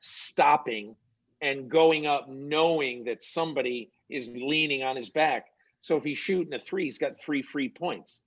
[0.00, 0.94] stopping
[1.42, 5.46] and going up knowing that somebody is leaning on his back.
[5.82, 8.20] So if he's shooting a three, he's got three free points.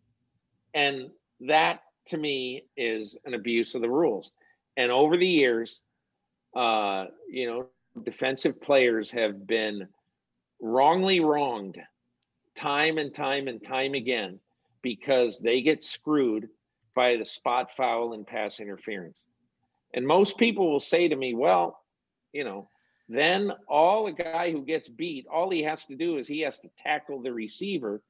[0.73, 1.09] And
[1.41, 4.31] that to me is an abuse of the rules.
[4.77, 5.81] And over the years,
[6.55, 7.67] uh, you know,
[8.03, 9.87] defensive players have been
[10.61, 11.77] wrongly wronged
[12.55, 14.39] time and time and time again
[14.81, 16.49] because they get screwed
[16.95, 19.23] by the spot foul and pass interference.
[19.93, 21.79] And most people will say to me, well,
[22.33, 22.67] you know,
[23.07, 26.59] then all a guy who gets beat, all he has to do is he has
[26.59, 28.01] to tackle the receiver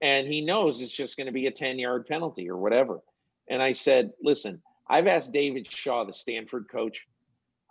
[0.00, 3.00] and he knows it's just going to be a 10 yard penalty or whatever.
[3.48, 7.06] And I said, listen, I've asked David Shaw, the Stanford coach,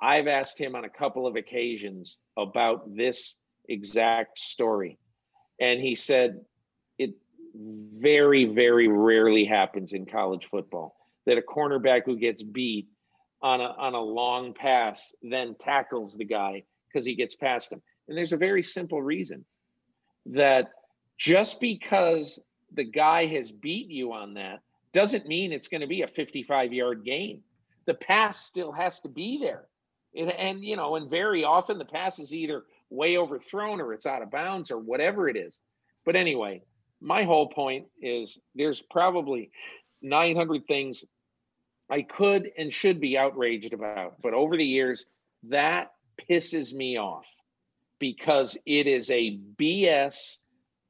[0.01, 3.36] I've asked him on a couple of occasions about this
[3.67, 4.97] exact story.
[5.59, 6.41] And he said,
[6.97, 7.15] it
[7.53, 10.95] very, very rarely happens in college football
[11.26, 12.88] that a cornerback who gets beat
[13.41, 17.81] on a on a long pass, then tackles the guy because he gets past him.
[18.07, 19.45] And there's a very simple reason
[20.27, 20.71] that
[21.17, 22.39] just because
[22.73, 24.59] the guy has beat you on that
[24.93, 27.41] doesn't mean it's going to be a 55 yard gain.
[27.85, 29.65] The pass still has to be there.
[30.15, 34.05] And, and, you know, and very often the pass is either way overthrown or it's
[34.05, 35.59] out of bounds or whatever it is.
[36.05, 36.63] But anyway,
[37.01, 39.51] my whole point is there's probably
[40.01, 41.03] 900 things
[41.89, 44.21] I could and should be outraged about.
[44.21, 45.05] But over the years,
[45.43, 45.91] that
[46.29, 47.25] pisses me off
[47.99, 50.37] because it is a BS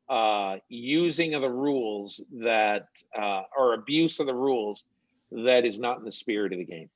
[0.09, 2.87] uh, using of the rules that,
[3.17, 4.85] uh, or abuse of the rules
[5.31, 6.89] that is not in the spirit of the game.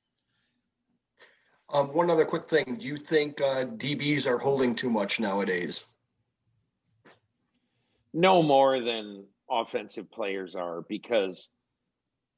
[1.72, 2.76] Um, one other quick thing.
[2.78, 5.86] Do you think uh, DBs are holding too much nowadays?
[8.12, 11.50] No more than offensive players are because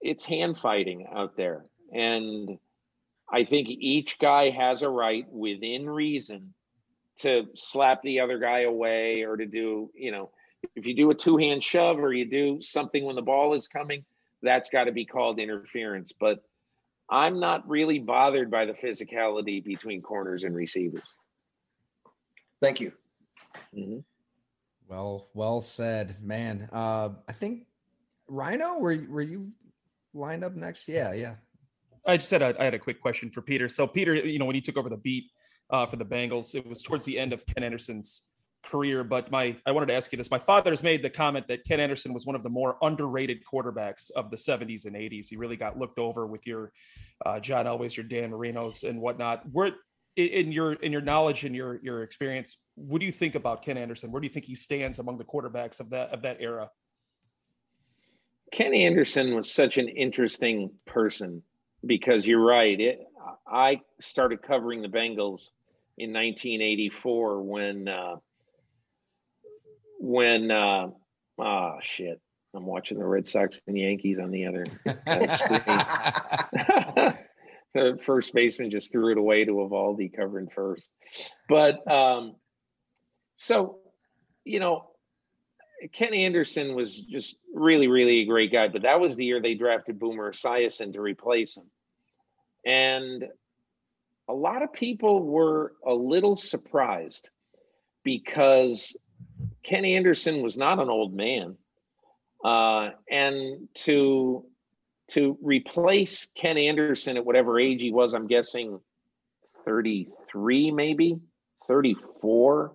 [0.00, 1.64] it's hand fighting out there.
[1.92, 2.58] And
[3.32, 6.54] I think each guy has a right within reason
[7.18, 10.30] to slap the other guy away or to do, you know,
[10.74, 13.68] if you do a two hand shove or you do something when the ball is
[13.68, 14.04] coming,
[14.42, 16.12] that's got to be called interference.
[16.12, 16.42] But
[17.08, 21.02] I'm not really bothered by the physicality between corners and receivers.
[22.60, 22.92] Thank you.
[23.76, 23.98] Mm-hmm.
[24.88, 26.68] Well, well said, man.
[26.72, 27.66] Uh, I think
[28.28, 29.52] Rhino, were were you
[30.16, 30.88] lined up next?
[30.88, 31.34] Yeah, yeah.
[32.06, 33.68] I just said I, I had a quick question for Peter.
[33.68, 35.30] So Peter, you know, when he took over the beat
[35.70, 38.22] uh, for the Bengals, it was towards the end of Ken Anderson's
[38.64, 39.04] career.
[39.04, 40.30] But my I wanted to ask you this.
[40.30, 43.38] My father has made the comment that Ken Anderson was one of the more underrated
[43.44, 45.28] quarterbacks of the 70s and 80s.
[45.28, 46.72] He really got looked over with your
[47.24, 49.42] uh, John Elways, your Dan Marinos, and whatnot.
[49.50, 49.72] Where
[50.16, 53.76] in your in your knowledge and your your experience, what do you think about Ken
[53.76, 54.12] Anderson?
[54.12, 56.70] Where do you think he stands among the quarterbacks of that of that era?
[58.52, 61.42] Ken Anderson was such an interesting person
[61.84, 62.78] because you're right.
[62.80, 63.00] It,
[63.46, 65.50] I started covering the Bengals
[65.98, 68.16] in 1984 when uh,
[69.98, 70.88] when uh,
[71.38, 72.20] oh shit,
[72.54, 75.60] I'm watching the Red Sox and Yankees on the other screen.
[77.74, 80.88] the first baseman just threw it away to Eovaldi covering first.
[81.48, 82.36] But um,
[83.36, 83.78] so,
[84.44, 84.90] you know,
[85.92, 88.68] Ken Anderson was just really, really a great guy.
[88.68, 91.70] But that was the year they drafted Boomer Esiason to replace him.
[92.64, 93.24] And
[94.28, 97.30] a lot of people were a little surprised
[98.02, 98.96] because
[99.62, 101.56] Ken Anderson was not an old man.
[102.44, 104.44] Uh, and to
[105.08, 108.80] to replace Ken Anderson at whatever age he was, I'm guessing
[109.64, 111.20] 33, maybe
[111.68, 112.72] 34.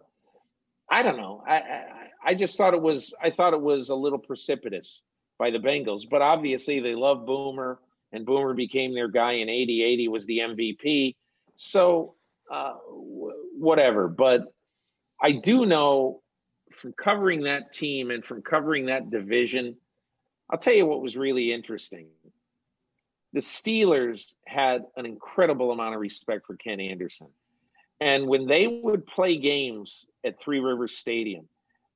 [0.89, 1.43] I don't know.
[1.45, 5.01] I, I, I just thought it was I thought it was a little precipitous
[5.39, 7.80] by the Bengals, but obviously they love Boomer,
[8.11, 9.84] and Boomer became their guy in 80.
[9.84, 11.15] 80 was the MVP.
[11.55, 12.15] So
[12.51, 12.74] uh,
[13.57, 14.07] whatever.
[14.07, 14.53] But
[15.22, 16.22] I do know
[16.82, 19.78] from covering that team and from covering that division,
[20.49, 22.07] I'll tell you what was really interesting.
[23.34, 27.28] The Steelers had an incredible amount of respect for Ken Anderson.
[28.01, 31.47] And when they would play games at Three Rivers Stadium,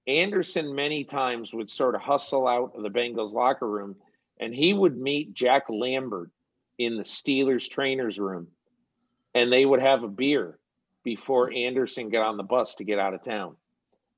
[0.08, 3.96] Anderson many times would sort of hustle out of the Bengals locker room
[4.40, 6.30] and he would meet Jack Lambert
[6.78, 8.48] in the Steelers trainers room
[9.34, 10.58] and they would have a beer
[11.04, 13.56] before Anderson got on the bus to get out of town,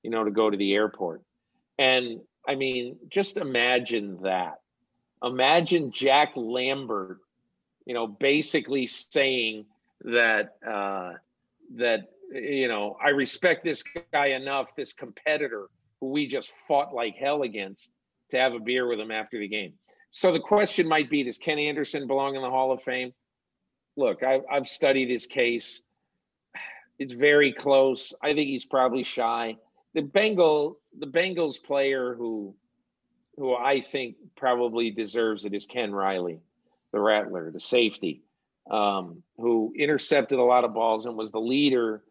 [0.03, 1.21] you know, to go to the airport.
[1.77, 4.61] And I mean, just imagine that.
[5.23, 7.19] Imagine Jack Lambert,
[7.85, 9.65] you know, basically saying
[10.01, 11.13] that uh,
[11.75, 13.83] that you know I respect this
[14.13, 15.69] guy enough, this competitor
[16.01, 17.91] who we just fought like hell against,
[18.31, 19.73] to have a beer with him after the game.
[20.11, 23.13] So the question might be: Does Ken Anderson belong in the Hall of Fame?
[23.95, 25.81] Look, I've, I've studied his case.
[26.99, 28.13] It's very close.
[28.21, 29.57] I think he's probably shy.
[29.93, 32.55] The Bengal, the Bengals player who,
[33.35, 36.39] who I think probably deserves it is Ken Riley,
[36.91, 38.21] the Rattler, the safety,
[38.69, 42.03] um, who intercepted a lot of balls and was the leader,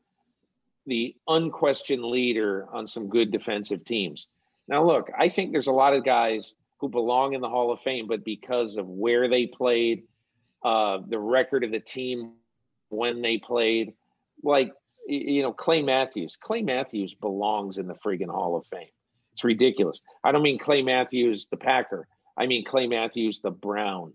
[0.87, 4.28] the unquestioned leader on some good defensive teams.
[4.68, 7.80] Now, look, I think there's a lot of guys who belong in the Hall of
[7.80, 10.05] Fame, but because of where they played,
[10.64, 12.32] uh, the record of the team
[12.89, 13.95] when they played,
[14.43, 14.72] like
[15.07, 16.37] you know Clay Matthews.
[16.37, 18.89] Clay Matthews belongs in the friggin' Hall of Fame.
[19.32, 20.01] It's ridiculous.
[20.24, 22.09] I don't mean Clay Matthews the Packer.
[22.37, 24.14] I mean Clay Matthews the Brown.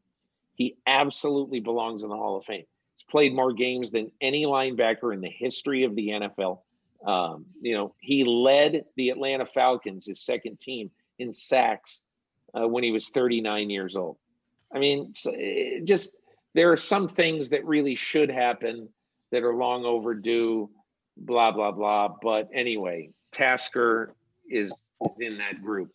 [0.56, 2.66] He absolutely belongs in the Hall of Fame.
[3.12, 6.62] Played more games than any linebacker in the history of the NFL.
[7.06, 12.02] Um, you know, he led the Atlanta Falcons, his second team, in sacks
[12.54, 14.18] uh, when he was 39 years old.
[14.74, 15.14] I mean,
[15.84, 16.16] just
[16.54, 18.88] there are some things that really should happen
[19.32, 20.70] that are long overdue
[21.18, 22.16] blah blah blah.
[22.22, 24.16] But anyway, Tasker
[24.50, 25.92] is is in that group.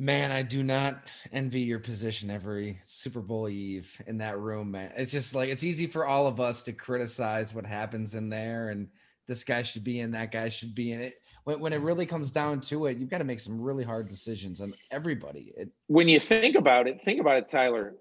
[0.00, 4.92] Man, I do not envy your position every Super Bowl Eve in that room, man.
[4.96, 8.68] It's just like it's easy for all of us to criticize what happens in there,
[8.68, 8.86] and
[9.26, 11.20] this guy should be in, that guy should be in it.
[11.42, 11.86] When, when it mm-hmm.
[11.86, 15.52] really comes down to it, you've got to make some really hard decisions on everybody.
[15.56, 17.96] It, when you think about it, think about it, Tyler.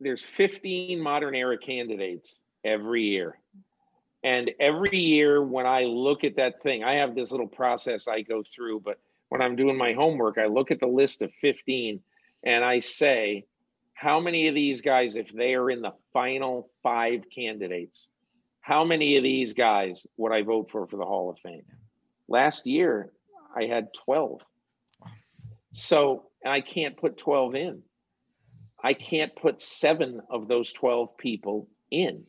[0.00, 3.36] There's 15 modern era candidates every year.
[4.22, 8.20] And every year when I look at that thing, I have this little process I
[8.20, 9.00] go through, but
[9.32, 12.00] when I'm doing my homework, I look at the list of 15
[12.44, 13.46] and I say,
[13.94, 18.08] how many of these guys, if they are in the final five candidates,
[18.60, 21.64] how many of these guys would I vote for for the Hall of Fame?
[22.28, 23.10] Last year,
[23.56, 24.42] I had 12.
[25.72, 27.82] So, I can't put 12 in.
[28.84, 32.24] I can't put seven of those 12 people in.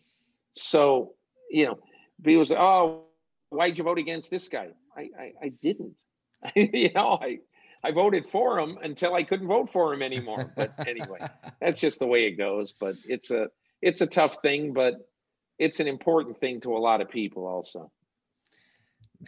[0.54, 1.16] So
[1.52, 1.80] you know,
[2.24, 3.08] people say, "Oh,
[3.50, 5.98] why'd you vote against this guy?" I, I, I didn't.
[6.56, 7.40] you know, I,
[7.84, 10.52] I voted for him until I couldn't vote for him anymore.
[10.56, 11.20] But anyway,
[11.62, 12.74] that's just the way it goes.
[12.74, 13.48] But it's a,
[13.82, 15.10] it's a tough thing, but
[15.60, 17.92] it's an important thing to a lot of people also.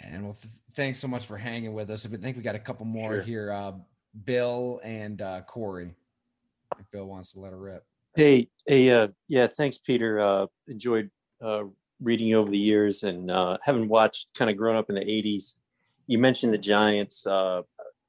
[0.04, 2.06] Man, well, th- thanks so much for hanging with us.
[2.06, 3.22] I think we got a couple more Sure.
[3.22, 3.52] here.
[3.52, 3.74] Uh,
[4.24, 5.92] Bill and uh, Corey.
[6.80, 7.86] If Bill wants to let her rip.
[8.16, 10.20] Hey, hey, uh, yeah, thanks, Peter.
[10.20, 11.12] Uh, enjoyed
[11.42, 11.64] uh,
[12.02, 15.02] reading you over the years and uh, having watched, kind of grown up in the
[15.02, 15.56] '80s.
[16.08, 17.26] You mentioned the Giants.
[17.26, 17.62] Uh,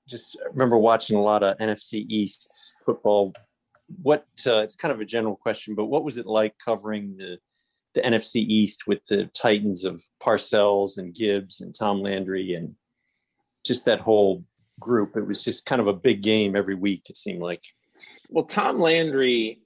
[0.08, 3.34] just remember watching a lot of NFC East football.
[4.02, 7.38] What uh, it's kind of a general question, but what was it like covering the
[7.94, 12.74] the NFC East with the Titans of Parcells and Gibbs and Tom Landry and
[13.64, 14.44] just that whole
[14.78, 15.16] group?
[15.16, 17.08] It was just kind of a big game every week.
[17.08, 17.62] It seemed like.
[18.28, 19.60] Well, Tom Landry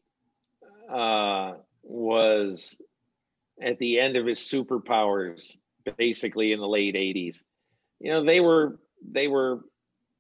[0.91, 2.79] uh, was
[3.61, 5.57] at the end of his superpowers,
[5.97, 7.43] basically in the late '80s.
[8.01, 8.79] You know, they were
[9.09, 9.61] they were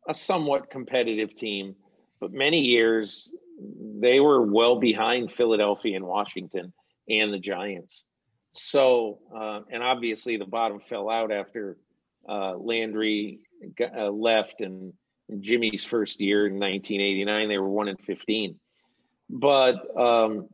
[0.08, 1.74] a somewhat competitive team,
[2.20, 3.32] but many years
[3.98, 6.72] they were well behind Philadelphia and Washington
[7.08, 8.04] and the Giants.
[8.52, 11.76] So, uh, and obviously the bottom fell out after
[12.28, 13.40] uh, Landry
[13.76, 14.92] got, uh, left and
[15.40, 17.48] Jimmy's first year in 1989.
[17.48, 18.58] They were one and 15.
[19.28, 20.48] But um,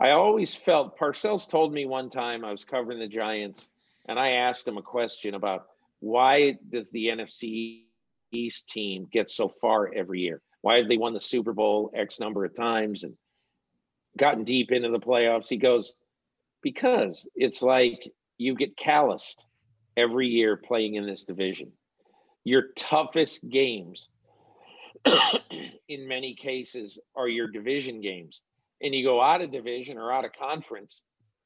[0.00, 3.68] I always felt Parcells told me one time I was covering the Giants,
[4.08, 5.66] and I asked him a question about
[6.00, 7.82] why does the NFC
[8.32, 10.42] East team get so far every year?
[10.62, 13.14] Why have they won the Super Bowl X number of times and
[14.18, 15.48] gotten deep into the playoffs?
[15.48, 15.92] He goes,
[16.62, 19.46] because it's like you get calloused
[19.96, 21.72] every year playing in this division.
[22.44, 24.08] Your toughest games,
[25.88, 28.42] in many cases, are your division games.
[28.82, 31.02] And you go out of division or out of conference,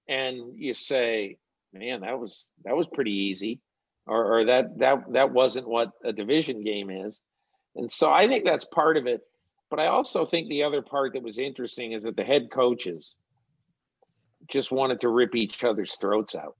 [0.08, 1.38] and you say,
[1.72, 3.60] "Man, that was that was pretty easy,"
[4.06, 7.20] or, or that that that wasn't what a division game is.
[7.76, 9.22] And so I think that's part of it.
[9.70, 13.16] But I also think the other part that was interesting is that the head coaches
[14.48, 16.56] just wanted to rip each other's throats out.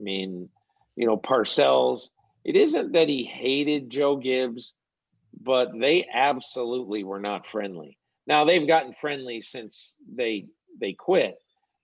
[0.00, 0.48] I mean,
[0.96, 2.08] you know, Parcells.
[2.44, 4.74] It isn't that he hated Joe Gibbs,
[5.40, 7.98] but they absolutely were not friendly.
[8.26, 10.46] Now they've gotten friendly since they
[10.80, 11.36] they quit,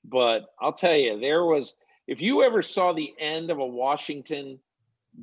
[0.04, 1.74] but I'll tell you, there was
[2.06, 4.58] if you ever saw the end of a Washington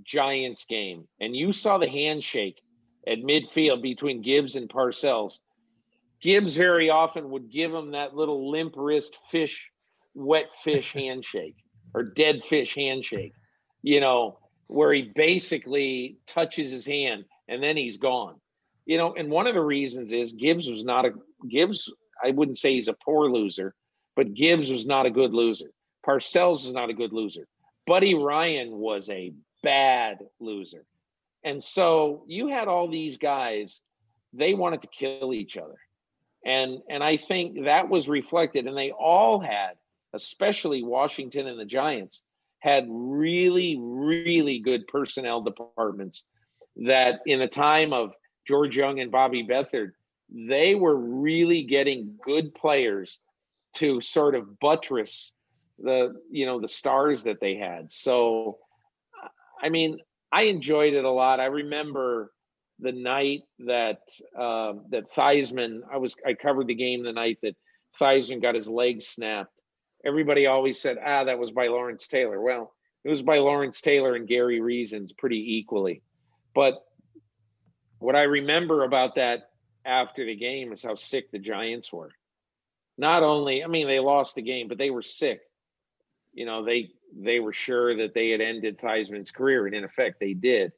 [0.04, 2.62] Giants game and you saw the handshake
[3.08, 5.40] at midfield between Gibbs and Parcells,
[6.22, 9.70] Gibbs very often would give him that little limp wrist fish,
[10.14, 11.56] wet fish handshake
[11.94, 13.34] or dead fish handshake,
[13.82, 18.36] you know, where he basically touches his hand and then he's gone.
[18.86, 21.12] You know, and one of the reasons is Gibbs was not a
[21.50, 21.92] Gibbs,
[22.24, 23.76] I wouldn't say he's a poor loser,
[24.16, 25.72] but Gibbs was not a good loser.
[26.06, 27.48] Parcells is not a good loser.
[27.86, 29.34] Buddy Ryan was a
[29.64, 30.86] bad loser.
[31.44, 33.82] And so you had all these guys,
[34.34, 35.78] they wanted to kill each other.
[36.46, 39.74] And and I think that was reflected and they all had,
[40.14, 42.22] especially Washington and the Giants,
[42.60, 46.26] had really really good personnel departments
[46.78, 48.14] that in the time of
[48.48, 49.92] George Young and Bobby Beathard,
[50.30, 53.20] they were really getting good players
[53.76, 55.32] to sort of buttress
[55.80, 57.92] the you know the stars that they had.
[57.92, 58.58] So
[59.62, 60.00] I mean,
[60.32, 61.40] I enjoyed it a lot.
[61.40, 62.32] I remember
[62.80, 64.00] the night that
[64.38, 67.56] uh, that Theismann, I was I covered the game the night that
[68.00, 69.54] Theismann got his leg snapped.
[70.06, 74.16] Everybody always said, "Ah, that was by Lawrence Taylor." Well, it was by Lawrence Taylor
[74.16, 76.02] and Gary Reasons pretty equally.
[76.54, 76.84] But
[78.00, 79.50] what I remember about that
[79.86, 82.12] after the game is how sick the Giants were.
[82.98, 85.40] Not only, I mean, they lost the game, but they were sick.
[86.34, 90.20] You know, they they were sure that they had ended Theismann's career, and in effect,
[90.20, 90.72] they did.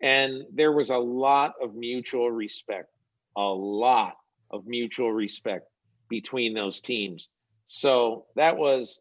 [0.00, 2.90] And there was a lot of mutual respect,
[3.36, 4.14] a lot
[4.50, 5.68] of mutual respect
[6.08, 7.28] between those teams.
[7.66, 9.00] So that was,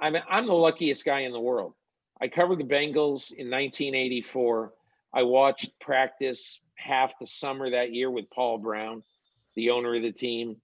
[0.00, 1.74] I mean, I'm the luckiest guy in the world.
[2.20, 4.72] I covered the Bengals in 1984.
[5.14, 9.02] I watched practice half the summer that year with Paul Brown,
[9.54, 10.56] the owner of the team.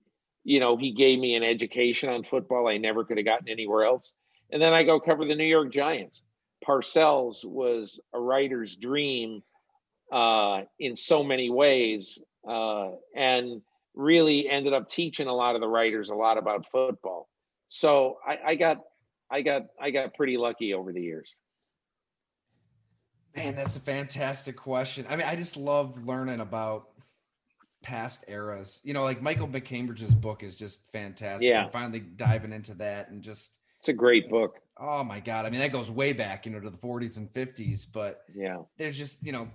[0.42, 3.84] You know, he gave me an education on football I never could have gotten anywhere
[3.84, 4.12] else.
[4.50, 6.22] And then I go cover the New York Giants.
[6.66, 9.42] Parcells was a writer's dream
[10.12, 12.18] uh, in so many ways,
[12.48, 13.62] uh, and
[13.94, 17.28] really ended up teaching a lot of the writers a lot about football.
[17.68, 18.78] So I, I got,
[19.30, 21.30] I got, I got pretty lucky over the years.
[23.36, 25.06] Man, that's a fantastic question.
[25.08, 26.90] I mean, I just love learning about
[27.82, 28.80] past eras.
[28.84, 31.48] You know, like Michael MacCambridge's book is just fantastic.
[31.48, 31.64] Yeah.
[31.64, 34.60] I'm finally diving into that and just it's a great book.
[34.80, 35.44] Oh my god!
[35.44, 37.86] I mean, that goes way back, you know, to the 40s and 50s.
[37.92, 39.46] But yeah, there's just you know,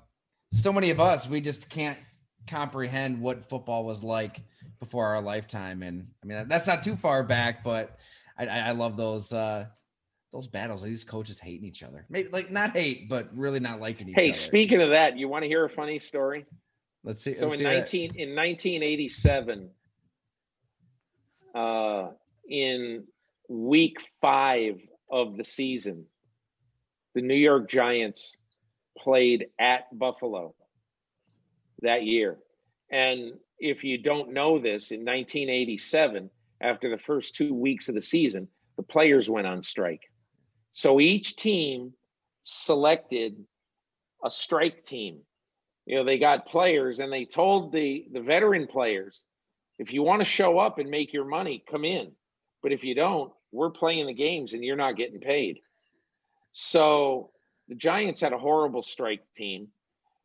[0.53, 1.97] so many of us we just can't
[2.45, 4.41] comprehend what football was like
[4.79, 5.81] before our lifetime.
[5.81, 7.97] And I mean, that's not too far back, but
[8.37, 9.65] I, I love those uh
[10.31, 10.83] those battles.
[10.83, 14.21] These coaches hating each other, maybe like not hate, but really not liking each hey,
[14.21, 14.27] other.
[14.27, 16.45] Hey, speaking of that, you want to hear a funny story?
[17.03, 17.33] Let's see.
[17.33, 19.69] So let's in see 19 in 1987,
[21.55, 22.09] uh,
[22.47, 23.05] in
[23.49, 24.79] week five
[25.11, 26.05] of the season,
[27.15, 28.37] the New York Giants
[28.97, 30.55] played at Buffalo
[31.81, 32.37] that year.
[32.91, 36.29] And if you don't know this, in 1987,
[36.61, 38.47] after the first two weeks of the season,
[38.77, 40.03] the players went on strike.
[40.71, 41.93] So each team
[42.43, 43.35] selected
[44.23, 45.19] a strike team.
[45.85, 49.23] You know, they got players and they told the, the veteran players,
[49.79, 52.11] if you want to show up and make your money, come in.
[52.61, 55.59] But if you don't, we're playing the games and you're not getting paid.
[56.51, 57.31] So
[57.67, 59.69] the Giants had a horrible strike team.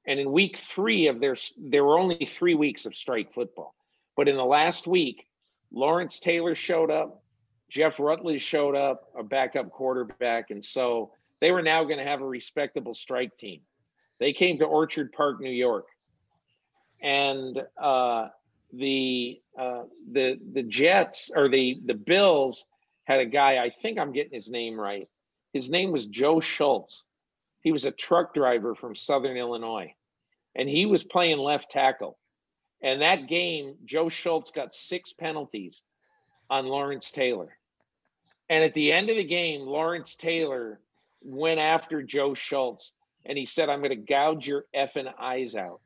[0.06, 3.74] And in week three of their, there were only three weeks of strike football.
[4.16, 5.26] But in the last week,
[5.72, 7.22] Lawrence Taylor showed up,
[7.70, 10.50] Jeff Rutledge showed up, a backup quarterback.
[10.50, 13.62] And so they were now going to have a respectable strike team.
[14.20, 15.86] They came to Orchard Park, New York.
[17.02, 18.28] And uh,
[18.72, 22.64] the uh, the the Jets or the the Bills
[23.04, 23.62] had a guy.
[23.62, 25.08] I think I'm getting his name right.
[25.52, 27.04] His name was Joe Schultz.
[27.60, 29.94] He was a truck driver from Southern Illinois,
[30.54, 32.18] and he was playing left tackle.
[32.82, 35.82] And that game, Joe Schultz got six penalties
[36.50, 37.56] on Lawrence Taylor.
[38.50, 40.80] And at the end of the game, Lawrence Taylor
[41.22, 42.92] went after Joe Schultz
[43.24, 45.80] and he said, I'm going to gouge your effing eyes out.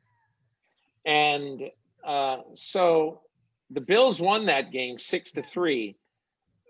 [1.05, 1.61] And
[2.05, 3.21] uh, so
[3.69, 5.95] the Bills won that game six to three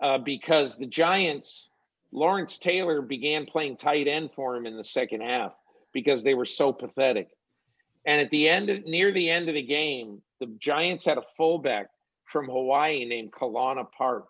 [0.01, 1.69] uh, because the Giants,
[2.11, 5.53] Lawrence Taylor began playing tight end for him in the second half
[5.93, 7.29] because they were so pathetic.
[8.05, 11.23] And at the end, of, near the end of the game, the Giants had a
[11.37, 11.87] fullback
[12.25, 14.27] from Hawaii named Kalana Park.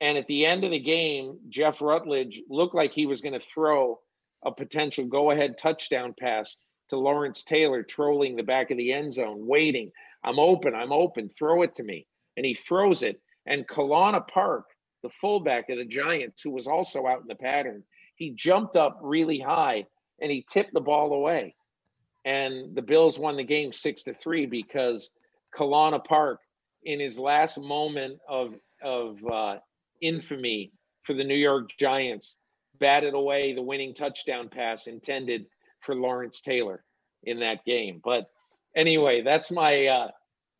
[0.00, 3.40] And at the end of the game, Jeff Rutledge looked like he was going to
[3.40, 4.00] throw
[4.44, 6.56] a potential go ahead touchdown pass
[6.88, 9.92] to Lawrence Taylor, trolling the back of the end zone, waiting.
[10.24, 12.06] I'm open, I'm open, throw it to me.
[12.36, 13.20] And he throws it.
[13.46, 14.66] And Kalana Park,
[15.02, 17.82] the fullback of the Giants, who was also out in the pattern,
[18.16, 19.86] he jumped up really high
[20.20, 21.54] and he tipped the ball away.
[22.24, 25.10] And the Bills won the game six to three because
[25.54, 26.40] Kalana Park,
[26.84, 29.56] in his last moment of of uh,
[30.00, 30.72] infamy
[31.02, 32.36] for the New York Giants,
[32.78, 35.46] batted away the winning touchdown pass intended
[35.80, 36.84] for Lawrence Taylor
[37.24, 38.00] in that game.
[38.02, 38.26] But
[38.76, 40.10] anyway, that's my uh,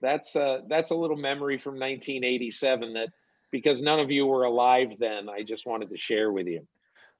[0.00, 3.08] that's uh, that's a little memory from 1987 that
[3.52, 6.66] because none of you were alive then, I just wanted to share with you.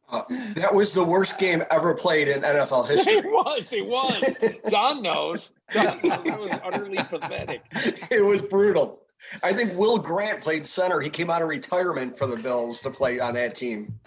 [0.08, 0.24] Uh,
[0.56, 3.14] that was the worst game ever played in NFL history.
[3.14, 3.72] It was.
[3.72, 4.60] It was.
[4.68, 5.50] Don knows.
[5.72, 7.62] Don, that was utterly pathetic.
[8.10, 9.02] It was brutal.
[9.42, 11.00] I think Will Grant played center.
[11.00, 14.00] He came out of retirement for the Bills to play on that team.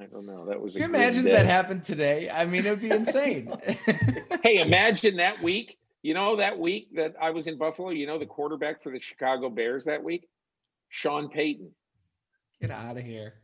[0.00, 0.46] I don't know.
[0.46, 0.72] That was.
[0.72, 2.28] Can you imagine that happened today?
[2.28, 3.52] I mean, it'd be insane.
[4.42, 5.78] hey, imagine that week.
[6.02, 7.90] You know that week that I was in Buffalo.
[7.90, 10.28] You know the quarterback for the Chicago Bears that week,
[10.94, 11.72] Sean Payton.
[12.60, 13.34] Get out of here.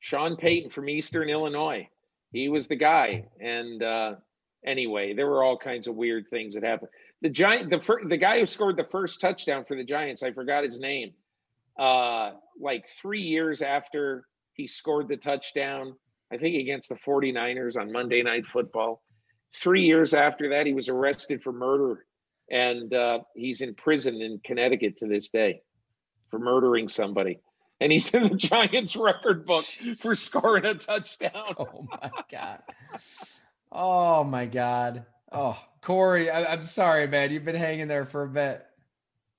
[0.00, 1.88] Sean Payton from Eastern Illinois.
[2.32, 3.28] He was the guy.
[3.40, 4.14] And uh,
[4.66, 6.90] anyway, there were all kinds of weird things that happened.
[7.20, 10.32] The giant, the fir- the guy who scored the first touchdown for the Giants, I
[10.32, 11.12] forgot his name.
[11.78, 15.94] Uh, like three years after he scored the touchdown,
[16.32, 19.04] I think against the 49ers on Monday Night Football.
[19.54, 22.06] Three years after that, he was arrested for murder,
[22.50, 25.62] and uh, he's in prison in Connecticut to this day
[26.32, 27.38] for murdering somebody
[27.82, 29.64] and he's in the Giants record book
[29.98, 31.54] for scoring a touchdown.
[31.58, 32.62] oh my god!
[33.70, 35.04] Oh my god!
[35.30, 37.32] Oh, Corey, I, am sorry, man.
[37.32, 38.64] You've been hanging there for a bit.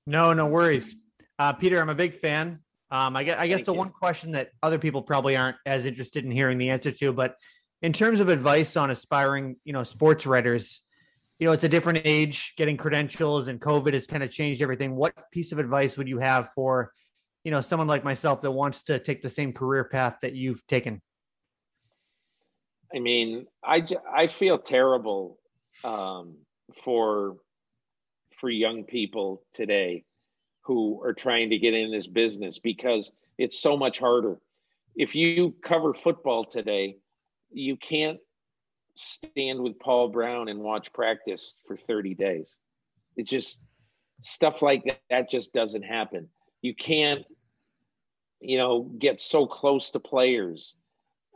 [0.06, 0.94] No, no worries.
[1.38, 2.60] Uh, Peter, I'm a big fan.
[2.90, 3.78] Um, I guess, I guess the you.
[3.78, 7.36] one question that other people probably aren't as interested in hearing the answer to, but
[7.80, 10.82] in terms of advice on aspiring, you know, sports writers,
[11.38, 14.94] you know, it's a different age, getting credentials, and COVID has kind of changed everything.
[14.94, 16.92] What piece of advice would you have for
[17.44, 20.66] you know someone like myself that wants to take the same career path that you've
[20.66, 21.00] taken
[22.94, 25.38] i mean i i feel terrible
[25.84, 26.36] um,
[26.82, 27.36] for
[28.40, 30.04] for young people today
[30.62, 34.38] who are trying to get in this business because it's so much harder
[34.96, 36.96] if you cover football today
[37.52, 38.18] you can't
[38.96, 42.56] stand with paul brown and watch practice for 30 days
[43.16, 43.60] it just
[44.22, 46.28] stuff like that, that just doesn't happen
[46.62, 47.24] you can't
[48.40, 50.76] you know get so close to players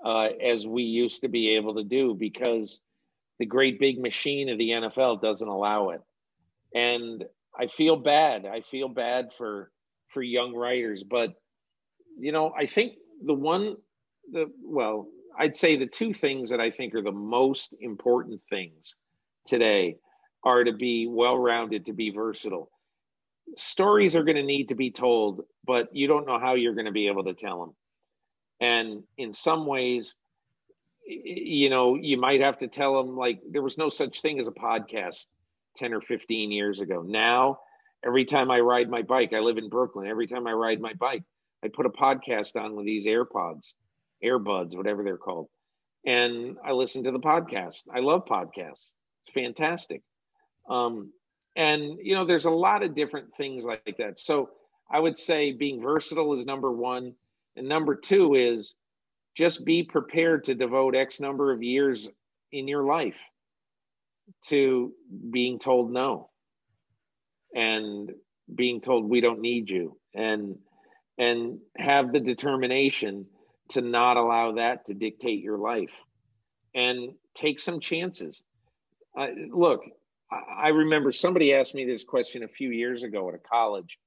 [0.05, 2.81] uh, as we used to be able to do because
[3.39, 6.03] the great big machine of the NFL doesn't allow it.
[6.75, 7.25] And
[7.59, 8.47] I feel bad.
[8.47, 9.71] I feel bad for
[10.09, 11.35] for young writers, but
[12.19, 12.95] you know, I think
[13.25, 13.77] the one
[14.33, 18.97] the well, I'd say the two things that I think are the most important things
[19.47, 19.97] today
[20.45, 22.71] are to be well-rounded, to be versatile
[23.57, 26.87] stories are going to need to be told, but you don't know how you're going
[26.87, 27.75] to be able to tell them.
[28.61, 30.15] And in some ways,
[31.07, 34.49] you know, you might have to tell them like there was no such thing as
[34.49, 35.27] a podcast
[35.77, 37.03] 10 or 15 years ago.
[37.03, 37.61] Now,
[38.05, 40.07] every time I ride my bike, I live in Brooklyn.
[40.07, 41.23] Every time I ride my bike,
[41.65, 43.75] I put a podcast on with these AirPods,
[44.25, 45.49] AirBuds, whatever they're called.
[46.07, 47.85] And I listen to the podcast.
[47.95, 48.91] I love podcasts.
[49.27, 50.03] It's fantastic.
[50.69, 51.13] Um,
[51.59, 54.49] and you know there's a lot of different things like that so
[54.91, 57.13] i would say being versatile is number one
[57.57, 58.75] and number two is
[59.37, 62.09] just be prepared to devote x number of years
[62.53, 63.19] in your life
[64.47, 64.93] to
[65.31, 66.31] being told no
[67.55, 68.13] and
[68.55, 70.57] being told we don't need you and
[71.19, 73.27] and have the determination
[73.71, 75.93] to not allow that to dictate your life
[76.75, 78.43] and take some chances
[79.53, 79.83] look
[80.31, 83.99] I remember somebody asked me this question a few years ago at a college,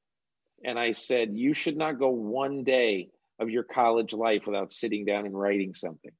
[0.63, 3.09] and I said, You should not go one day
[3.39, 6.11] of your college life without sitting down and writing something.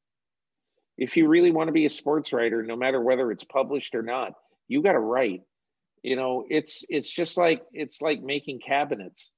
[0.98, 4.02] If you really want to be a sports writer, no matter whether it's published or
[4.02, 4.34] not,
[4.68, 5.42] you got to write.
[6.02, 9.30] You know, it's it's just like it's like making cabinets.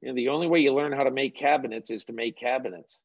[0.00, 2.98] You know, the only way you learn how to make cabinets is to make cabinets,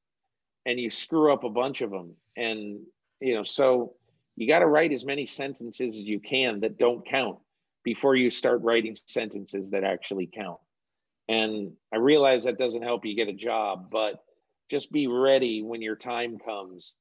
[0.66, 2.16] and you screw up a bunch of them.
[2.36, 2.80] And
[3.20, 3.94] you know, so
[4.36, 7.40] you got to write as many sentences as you can that don't count
[7.84, 10.60] before you start writing sentences that actually count.
[11.30, 14.24] And I realize that doesn't help you get a job, but
[14.70, 16.94] just be ready when your time comes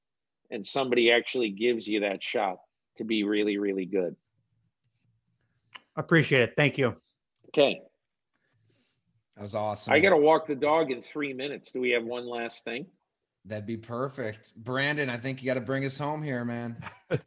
[0.51, 2.59] and somebody actually gives you that shot
[2.99, 4.15] to be really, really good.
[5.97, 6.53] Appreciate it.
[6.57, 6.95] Thank you.
[7.49, 7.81] Okay.
[9.37, 9.93] That was awesome.
[9.93, 11.73] I got to walk the dog in three minutes.
[11.73, 12.87] Do we have one last thing?
[13.45, 14.53] That'd be perfect.
[14.57, 16.77] Brandon, I think you got to bring us home here, man.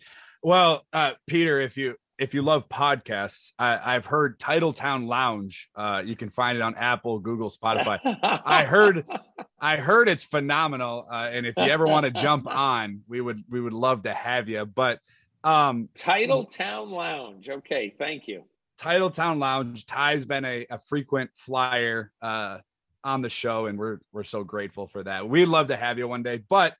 [0.43, 5.69] well, uh, Peter, if you if you love podcasts, I, have heard Titletown Lounge.
[5.75, 7.99] Uh, you can find it on Apple, Google, Spotify.
[8.23, 9.05] I heard,
[9.59, 11.07] I heard it's phenomenal.
[11.11, 14.13] Uh, and if you ever want to jump on, we would we would love to
[14.13, 14.65] have you.
[14.65, 14.99] But
[15.43, 17.49] um, Titletown Lounge.
[17.49, 18.43] Okay, thank you.
[18.79, 19.85] Titletown Lounge.
[19.85, 22.59] Ty's been a, a frequent flyer uh,
[23.05, 25.29] on the show, and we're we're so grateful for that.
[25.29, 26.75] We'd love to have you one day, but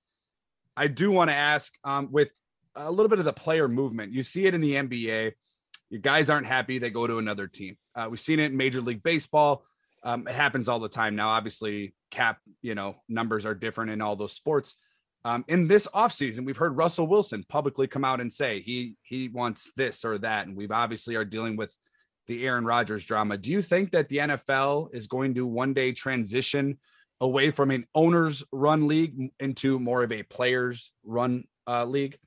[0.76, 2.30] I do want to ask um, with
[2.76, 4.11] a little bit of the player movement.
[4.11, 5.34] You see it in the NBA.
[5.89, 7.77] Your guys aren't happy; they go to another team.
[7.95, 9.64] Uh, we've seen it in Major League Baseball.
[10.03, 11.30] Um, it happens all the time now.
[11.30, 14.73] Obviously, cap you know numbers are different in all those sports.
[15.23, 19.30] Um, in this offseason, we've heard Russell Wilson publicly come out and say he he
[19.30, 21.76] wants this or that, and we've obviously are dealing with
[22.27, 23.38] the Aaron Rodgers drama.
[23.38, 26.77] Do you think that the NFL is going to one day transition
[27.22, 32.18] away from an owners run league into more of a players run uh, league?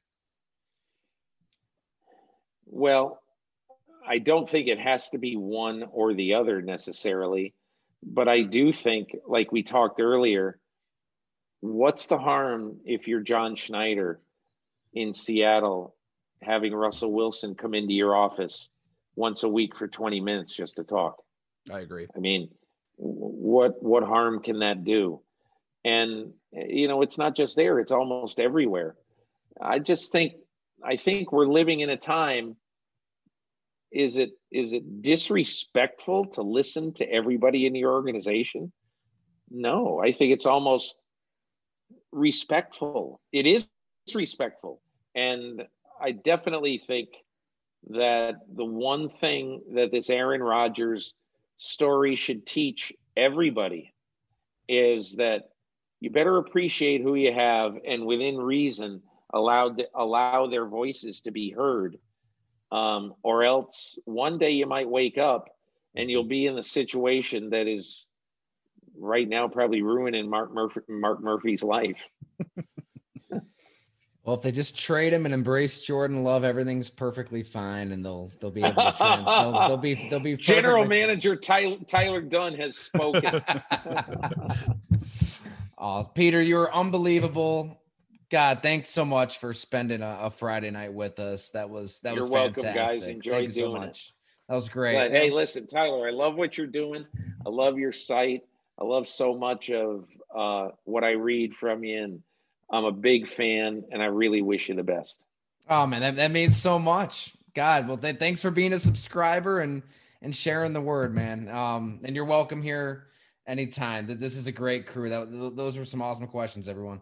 [2.66, 3.20] Well,
[4.06, 7.54] I don't think it has to be one or the other necessarily,
[8.02, 10.58] but I do think, like we talked earlier,
[11.60, 14.20] what's the harm if you're John Schneider
[14.94, 15.94] in Seattle
[16.40, 18.68] having Russell Wilson come into your office
[19.18, 21.16] once a week for 20 minutes just to talk?
[21.70, 22.06] I agree.
[22.16, 22.48] I mean,
[22.96, 25.20] what what harm can that do?
[25.84, 28.96] And you know, it's not just there; it's almost everywhere.
[29.60, 30.34] I just think
[30.82, 32.56] I think we're living in a time.
[33.90, 38.72] Is it is it disrespectful to listen to everybody in your organization?
[39.50, 40.96] No, I think it's almost
[42.12, 43.20] respectful.
[43.32, 43.66] It is
[44.14, 44.80] respectful,
[45.14, 45.62] and
[46.00, 47.08] I definitely think
[47.90, 51.14] that the one thing that this Aaron Rodgers
[51.56, 53.92] story should teach everybody
[54.68, 55.50] is that
[56.00, 59.02] you better appreciate who you have and within reason
[59.32, 61.98] allow allow their voices to be heard
[62.70, 65.48] um, or else one day you might wake up
[65.94, 68.06] and you'll be in the situation that is
[68.96, 72.00] right now probably ruining Mark Murphy, Mark Murphy's life.
[74.28, 78.30] well, if they just trade him and embrace Jordan Love, everything's perfectly fine, and they'll
[78.40, 82.54] they'll be able to trans- they'll, they'll be they'll be general manager Tyler, Tyler Dunne
[82.56, 83.42] has spoken.
[85.78, 87.80] oh, Peter, you were unbelievable.
[88.28, 91.48] God, thanks so much for spending a, a Friday night with us.
[91.52, 93.00] That was that You're was welcome, fantastic.
[93.00, 93.08] guys.
[93.08, 94.08] Enjoy Thank you doing so much.
[94.08, 94.50] it.
[94.50, 94.94] That was great.
[94.94, 97.06] But hey, listen, Tyler, I love what you're doing.
[97.46, 98.42] I love your site.
[98.78, 100.04] I love so much of
[100.36, 102.22] uh, what I read from you, and
[102.70, 103.84] I'm a big fan.
[103.90, 105.18] And I really wish you the best.
[105.68, 107.34] Oh man, that, that means so much.
[107.54, 109.82] God, well, th- thanks for being a subscriber and
[110.22, 111.48] and sharing the word, man.
[111.48, 113.08] Um, and you're welcome here
[113.46, 114.06] anytime.
[114.06, 115.10] That this is a great crew.
[115.10, 117.00] That those were some awesome questions, everyone.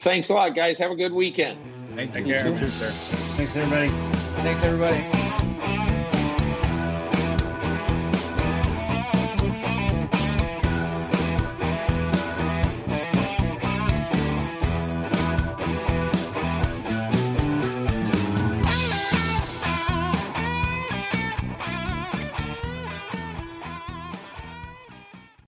[0.00, 0.78] Thanks a lot, guys.
[0.78, 1.58] Have a good weekend.
[1.94, 2.90] Thank, you, too, sir.
[2.90, 3.88] Thanks, everybody.
[4.42, 5.23] Thanks, everybody.